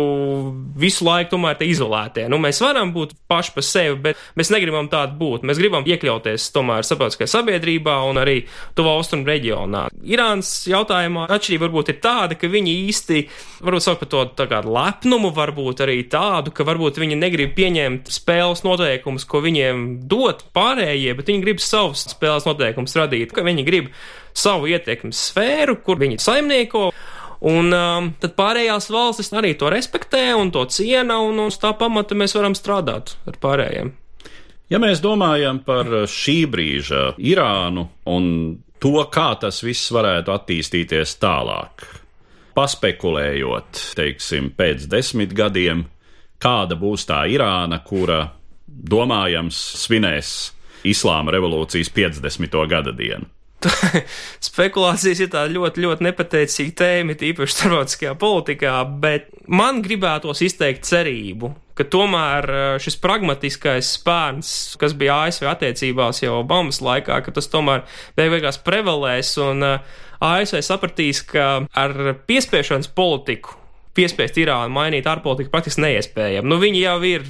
visu 0.79 1.07
laiku 1.07 1.35
tomēr 1.35 1.59
te 1.59 1.69
izolētie. 1.69 2.27
Nu, 2.31 2.39
mēs 2.43 2.61
varam 2.63 2.93
būt 2.95 3.15
paši 3.31 3.55
par 3.57 3.67
sevi, 3.67 3.97
bet 4.09 4.21
mēs 4.39 4.53
negribam 4.55 4.91
tādu 4.93 5.19
būt. 5.21 5.47
Mēs 5.49 5.61
gribam 5.61 5.87
iekļauties 5.89 6.49
tomēr 6.55 6.87
sabiedriskajā 6.87 7.31
sabiedrībā 7.35 7.97
un 8.09 8.23
arī 8.23 8.39
tuvā 8.79 8.95
austrumu 8.99 9.29
reģionā. 9.29 9.89
Irānas 10.09 10.53
jautājumā 10.71 11.27
atšķirība 11.35 11.67
varbūt 11.67 11.93
ir 11.93 12.01
tāda, 12.05 12.39
ka 12.39 12.51
viņi 12.53 12.77
īsti, 12.89 13.25
varbūt 13.67 13.87
sauc 13.89 14.03
par 14.05 14.13
to 14.15 14.25
tā 14.39 14.49
kā 14.51 14.63
lepnumu, 14.65 15.33
varbūt 15.35 15.83
arī 15.87 16.01
tādu, 16.11 16.55
ka 16.55 16.67
varbūt 16.69 17.03
viņi 17.03 17.19
negrib 17.19 17.57
pieņemt 17.59 18.13
spēles 18.15 18.65
noteikumus, 18.67 19.27
ko 19.29 19.43
viņiem 19.45 19.89
dot 20.11 20.47
pārējie, 20.57 21.17
bet 21.19 21.33
viņi 21.33 21.45
grib 21.45 21.63
savus 21.65 22.07
spēles 22.15 22.47
noteikumus 22.49 22.97
radīt, 22.99 23.35
ka 23.35 23.45
viņi 23.47 23.67
grib 23.67 23.93
savu 24.39 24.69
ietekmes 24.71 25.29
sfēru, 25.31 25.79
kur 25.85 25.99
viņi 26.01 26.21
saimnieko. 26.23 26.89
Un 27.47 27.71
um, 27.71 28.11
tad 28.19 28.35
pārējās 28.39 28.89
valstis 28.91 29.31
arī 29.37 29.53
to 29.59 29.71
respektē 29.71 30.33
un 30.35 30.51
to 30.51 30.65
ciena, 30.75 31.21
un 31.23 31.39
uz 31.47 31.59
tā 31.63 31.71
pamata 31.79 32.17
mēs 32.19 32.35
varam 32.35 32.57
strādāt 32.59 33.15
ar 33.31 33.39
pārējiem. 33.39 33.93
Ja 34.69 34.81
mēs 34.83 35.01
domājam 35.01 35.63
par 35.65 35.87
šī 36.11 36.43
brīža 36.51 37.13
Irānu 37.25 37.87
un 38.11 38.27
to, 38.83 38.99
kā 39.13 39.31
tas 39.41 39.63
viss 39.65 39.93
varētu 39.95 40.35
attīstīties 40.35 41.15
tālāk, 41.23 41.87
paspekulējot, 42.59 43.85
teiksim, 43.97 44.51
pēc 44.59 44.85
desmit 44.91 45.33
gadiem, 45.33 45.87
kāda 46.43 46.77
būs 46.77 47.07
tā 47.09 47.23
Irāna, 47.31 47.81
kura, 47.87 48.25
domājams, 48.67 49.59
svinēs 49.87 50.35
Islāma 50.87 51.33
revolūcijas 51.35 51.91
50. 51.95 52.61
gada 52.71 52.93
dienu. 52.95 53.31
Spekulācijas 54.49 55.23
ir 55.25 55.31
tāda 55.33 55.51
ļoti, 55.51 55.83
ļoti 55.83 56.07
nepateicīga 56.07 56.75
tēma, 56.79 57.17
tīpaši 57.19 57.57
starptautiskajā 57.57 58.15
politikā, 58.21 58.75
bet 59.03 59.33
man 59.51 59.83
gribētos 59.83 60.43
izteikt 60.47 60.87
cerību, 60.89 61.51
ka 61.79 61.87
tomēr 61.91 62.51
eh, 62.51 62.67
šis 62.83 62.99
pragmatiskais 63.03 63.93
spērns, 63.99 64.53
kas 64.81 64.95
bija 64.99 65.25
ASV 65.27 65.49
attiecībās 65.51 66.23
jau 66.25 66.41
Obamas 66.43 66.83
laikā, 66.85 67.21
ka 67.25 67.35
tas 67.35 67.51
tomēr 67.51 67.87
beig 68.19 68.35
beigās 68.37 68.61
prevalēs 68.63 69.35
un 69.43 69.67
eh, 69.67 69.97
ASV 70.25 70.63
sapratīs, 70.67 71.23
ka 71.27 71.49
ar 71.79 71.97
piespiešanas 72.27 72.91
politiku 72.95 73.55
piespiest 73.99 74.39
Irānu 74.39 74.75
mainīt 74.75 75.09
ārpolitiku 75.11 75.51
praktiski 75.51 75.83
neiespējami. 75.83 76.47
Nu, 76.47 76.61
viņi 76.63 76.85
jau 76.85 76.99
ir 77.07 77.25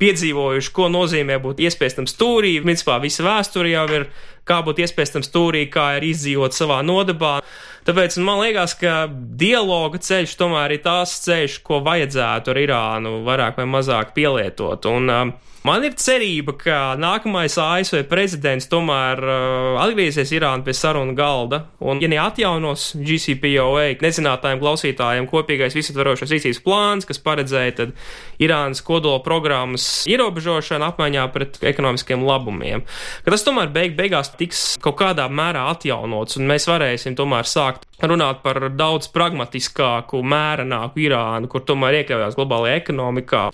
piedzīvojuši, 0.00 0.72
ko 0.76 0.88
nozīmē 0.92 1.38
būt 1.44 1.60
iespiestam 1.64 2.08
stūrī. 2.08 2.56
Principā 2.64 2.98
visa 3.02 3.24
vēsture 3.24 3.72
jau 3.72 3.86
ir, 3.96 4.08
kā 4.46 4.60
būt 4.66 4.84
iespiestam 4.84 5.24
stūrī, 5.26 5.66
kā 5.72 5.96
ir 5.98 6.08
izdzīvot 6.12 6.56
savā 6.56 6.82
nodabā. 6.86 7.38
Tāpēc 7.86 8.18
man 8.26 8.42
liekas, 8.42 8.74
ka 8.78 9.06
dialoga 9.38 10.00
ceļš 10.02 10.36
tomēr 10.40 10.74
ir 10.74 10.84
tās 10.86 11.18
ceļš, 11.26 11.60
ko 11.66 11.82
vajadzētu 11.86 12.52
ar 12.52 12.62
Irānu 12.62 13.20
vairāk 13.26 13.60
vai 13.60 13.68
mazāk 13.76 14.14
pielietot. 14.16 14.88
Un, 14.90 15.12
uh, 15.12 15.46
Man 15.66 15.82
ir 15.82 15.96
cerība, 15.98 16.52
ka 16.54 16.76
nākamais 17.00 17.56
ASV 17.58 18.04
prezidents 18.06 18.68
tomēr 18.70 19.18
uh, 19.18 19.78
atgriezīsies 19.82 20.30
Irānā 20.36 20.62
pie 20.62 20.74
sarunu 20.76 21.16
galda, 21.18 21.64
un, 21.82 21.98
ja 21.98 22.10
neatjaunos 22.12 22.92
GCPOA, 22.94 23.96
nezinātājiem 23.98 24.60
klausītājiem 24.62 25.26
kopīgais 25.26 25.74
visatvarošais 25.74 26.36
rīcības 26.36 26.62
plāns, 26.62 27.08
kas 27.08 27.18
paredzēja 27.24 27.74
tad 27.80 27.96
Irānas 28.38 28.84
kodola 28.86 29.18
programmas 29.24 29.88
ierobežošanu 30.06 30.86
apmaiņā 30.92 31.26
pret 31.34 31.58
ekonomiskiem 31.72 32.22
labumiem, 32.28 32.86
ka 33.26 33.34
tas 33.34 33.42
tomēr 33.48 33.72
beig 33.74 33.98
beigās 33.98 34.35
tiks 34.38 34.62
kaut 34.82 34.98
kādā 35.00 35.26
mērā 35.32 35.66
atjaunots, 35.72 36.38
un 36.40 36.46
mēs 36.50 36.68
varēsim 36.70 37.16
tomēr 37.18 37.48
sākt 37.48 37.86
runāt 38.04 38.42
par 38.44 38.60
daudz 38.76 39.10
pragmatiskāku, 39.14 40.22
mērenāku 40.22 41.04
Irānu, 41.06 41.50
kur 41.52 41.64
tomēr 41.66 42.02
iekļaujās 42.02 42.38
globālajā 42.38 42.80
ekonomikā. 42.82 43.44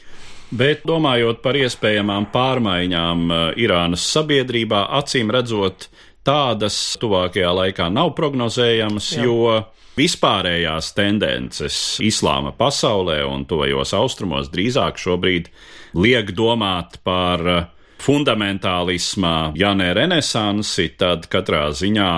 Bet 0.52 0.82
domājot 0.84 1.40
par 1.40 1.56
iespējamām 1.56 2.28
pārmaiņām 2.32 3.28
eh, 3.32 3.44
Irānas 3.64 4.04
sabiedrībā, 4.12 4.84
acīm 4.98 5.32
redzot, 5.32 5.88
tādas 6.26 6.76
tuvākajā 7.02 7.52
laikā 7.56 7.88
nav 7.90 8.12
prognozējamas, 8.18 9.08
Jā. 9.16 9.24
jo 9.26 9.62
vispārējās 9.96 10.92
tendences 10.96 11.78
islāma 12.04 12.52
pasaulē 12.56 13.22
un 13.28 13.46
tuvajos 13.48 13.92
austrumos 13.96 14.48
drīzāk 14.52 15.00
šobrīd 15.00 15.50
liek 15.98 16.32
domāt 16.36 17.00
par 17.04 17.71
fundamentālismā, 18.02 19.52
ja 19.58 19.72
ne 19.78 19.92
renesansi, 19.94 20.90
tad 20.98 21.28
katrā 21.32 21.68
ziņā 21.76 22.12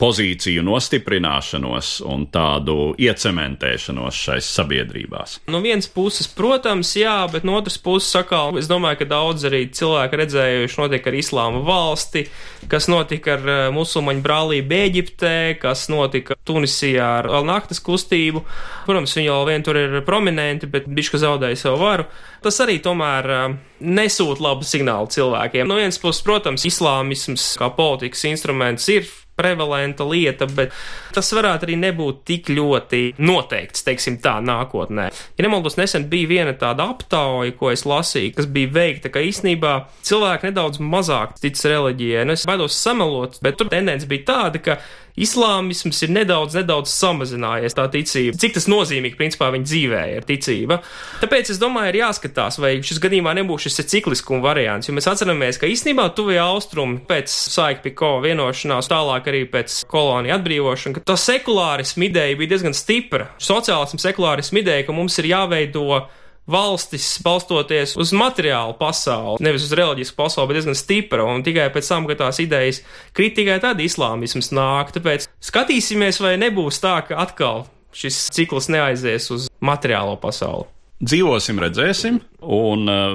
pozīciju 0.00 0.64
nostiprināšanos 0.64 1.92
un 2.08 2.24
tādu 2.32 2.92
iecementēšanos 3.00 4.20
šais 4.24 4.48
sabiedrībās? 4.56 5.38
No 5.52 5.60
vienas 5.64 5.88
puses, 5.92 6.28
protams, 6.28 6.94
jā, 6.96 7.18
bet 7.32 7.44
no 7.46 7.58
otras 7.58 7.76
puses, 7.80 8.08
sakal, 8.14 8.56
es 8.60 8.70
domāju, 8.70 9.02
ka 9.02 9.10
daudz 9.12 9.44
arī 9.48 9.66
cilvēki 9.76 10.20
redzējuši 10.22 10.80
notiek 10.80 11.08
ar 11.10 11.18
islāma 11.20 11.62
valsti, 11.66 12.24
kas 12.70 12.88
notika 12.92 13.36
ar 13.36 13.46
eh, 13.46 13.62
musulmaņu 13.76 14.24
brālību 14.24 14.78
Eģiptē, 14.80 15.36
kas 15.60 15.86
notika 15.92 16.38
Tunisijā 16.48 17.10
ar 17.20 17.30
Alnaktas 17.40 17.82
kustību. 17.84 18.44
Protams, 18.88 19.16
viņi 19.16 19.28
jau 19.28 19.40
vien 19.48 19.64
tur 19.66 19.78
ir 19.78 20.00
prominenti, 20.06 20.68
bet 20.70 20.88
bišķi 20.88 21.24
zaudēja 21.24 21.60
savu 21.60 21.82
varu. 21.84 22.08
Tas 22.40 22.56
arī 22.64 22.78
tomēr 22.80 23.26
uh, 23.30 23.56
nesūta 23.80 24.44
labu 24.44 24.66
signālu 24.66 25.10
cilvēkiem. 25.12 25.68
No 25.68 25.76
vienas 25.80 26.00
puses, 26.00 26.22
protams, 26.24 26.64
islāmisms 26.68 27.52
kā 27.60 27.68
politikas 27.76 28.24
instruments 28.30 28.88
ir 28.92 29.08
prevalenta 29.40 30.06
lieta, 30.06 30.46
bet 30.46 30.74
tas 31.16 31.32
varētu 31.34 31.68
arī 31.68 31.78
nebūt 31.80 32.22
tik 32.28 32.52
ļoti 32.54 33.02
noteikts, 33.24 33.84
teiksim 33.86 34.20
tā, 34.22 34.36
nākotnē. 34.44 35.08
Ja 35.38 35.46
nemaldos, 35.46 35.78
nesen 35.80 36.06
bija 36.12 36.30
viena 36.30 36.54
tāda 36.60 36.90
aptauja, 36.92 37.56
ko 37.58 37.72
es 37.72 37.86
lasīju, 37.88 38.36
kas 38.36 38.50
bija 38.52 38.72
veikta, 38.76 39.12
ka 39.12 39.24
īsnībā 39.24 39.74
cilvēki 40.06 40.50
nedaudz 40.50 40.82
mazāk 40.84 41.38
tic 41.40 41.58
reliģijai. 41.60 42.26
Nu, 42.28 42.36
es 42.36 42.46
baidos 42.48 42.78
samalot, 42.78 43.40
bet 43.44 43.58
tur 43.58 43.70
tendence 43.72 44.08
bija 44.10 44.28
tāda, 44.32 44.62
ka 44.62 44.80
islāmisms 45.18 46.02
ir 46.06 46.12
nedaudz, 46.14 46.56
nedaudz 46.58 46.92
samazinājies 46.92 47.76
tā 47.76 47.86
ticība. 47.92 48.38
Cik 48.40 48.56
tas 48.56 48.68
nozīmīgi, 48.70 49.16
principā, 49.18 49.50
viņa 49.54 49.68
dzīvē 49.68 50.02
ir 50.16 50.28
ticība. 50.28 50.80
Tāpēc 51.22 51.52
es 51.54 51.60
domāju, 51.62 51.92
ir 51.94 52.00
jāskatās, 52.02 52.60
vai 52.62 52.76
šis 52.84 53.02
gadījumā 53.02 53.34
nebūs 53.40 53.66
šis 53.66 53.82
cikliskuma 53.90 54.42
variants, 54.44 54.88
jo 54.88 54.94
mēs 54.96 55.08
atceramies, 55.10 55.58
ka 55.60 55.70
īstenībā 55.70 56.10
tuvie 56.16 56.38
austrumi 56.42 57.00
pēc 57.08 57.32
Saikpiko 57.56 58.16
vienošanās, 58.24 58.90
tālāk 58.90 59.28
arī 59.32 59.44
pēc 59.50 59.82
koloniju 59.90 60.36
atbrīvošana, 60.36 60.98
ka 60.98 61.04
tā 61.12 61.18
sekulārisma 61.20 62.08
ideja 62.08 62.38
bija 62.38 62.54
diezgan 62.54 62.76
stipra. 62.76 63.30
Sociālisms 63.42 64.06
sekulārisma 64.06 64.62
ideja, 64.62 64.86
ka 64.86 64.96
mums 64.96 65.18
ir 65.20 65.30
jāveido 65.32 66.04
valstis 66.50 67.18
balstoties 67.24 67.96
uz 68.00 68.12
materiālu 68.16 68.74
pasauli, 68.78 69.42
nevis 69.44 69.66
uz 69.68 69.74
reliģisku 69.76 70.16
pasauli, 70.18 70.50
bet 70.50 70.60
diezgan 70.60 70.78
stipra, 70.78 71.26
un 71.26 71.44
tikai 71.46 71.68
pēc 71.74 71.90
tam, 71.92 72.08
kad 72.10 72.20
tās 72.22 72.40
idejas 72.42 72.82
krit, 73.16 73.36
tikai 73.38 73.60
tad 73.62 73.82
islāmisms 73.82 74.52
nāk. 74.56 74.94
Tāpēc 74.96 75.28
skatīsimies, 75.50 76.20
vai 76.22 76.36
nebūs 76.40 76.80
tā, 76.82 76.98
ka 77.06 77.20
atkal 77.22 77.66
šis 77.96 78.28
cikls 78.34 78.70
neaizies 78.72 79.30
uz 79.34 79.48
materiālo 79.64 80.16
pasauli. 80.20 80.68
Dzīvosim, 81.00 81.60
redzēsim, 81.62 82.20
un 82.44 82.90
uh, 82.92 83.14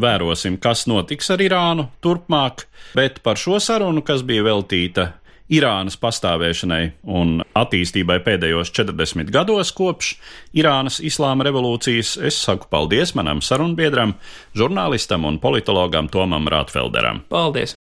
vērosim, 0.00 0.58
kas 0.62 0.86
notiks 0.90 1.32
ar 1.34 1.42
Irānu 1.42 1.88
turpmāk, 2.04 2.68
bet 2.94 3.20
par 3.26 3.40
šo 3.40 3.58
sarunu, 3.62 4.04
kas 4.06 4.22
bija 4.26 4.46
veltīta 4.46 5.10
Irānas 5.52 5.98
pastāvēšanai 6.00 6.82
un 7.04 7.42
attīstībai 7.52 8.16
pēdējos 8.24 8.72
40 8.72 9.28
gados 9.34 9.72
kopš 9.76 10.14
Irānas 10.56 11.02
islāma 11.04 11.44
revolūcijas, 11.44 12.16
es 12.16 12.38
saku 12.40 12.70
paldies 12.72 13.12
manam 13.18 13.42
sarunbiedram, 13.44 14.16
žurnālistam 14.56 15.28
un 15.28 15.40
politologam 15.42 16.08
Tomam 16.08 16.48
Rātfelderam. 16.48 17.26
Paldies! 17.28 17.76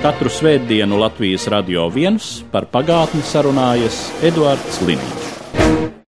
Katru 0.00 0.32
svētdienu 0.32 0.96
Latvijas 0.96 1.44
radio 1.52 1.90
viens 1.92 2.38
par 2.48 2.64
pagātni 2.72 3.20
sarunājas 3.20 4.06
Eduards 4.24 4.80
Liniņš. 4.88 5.99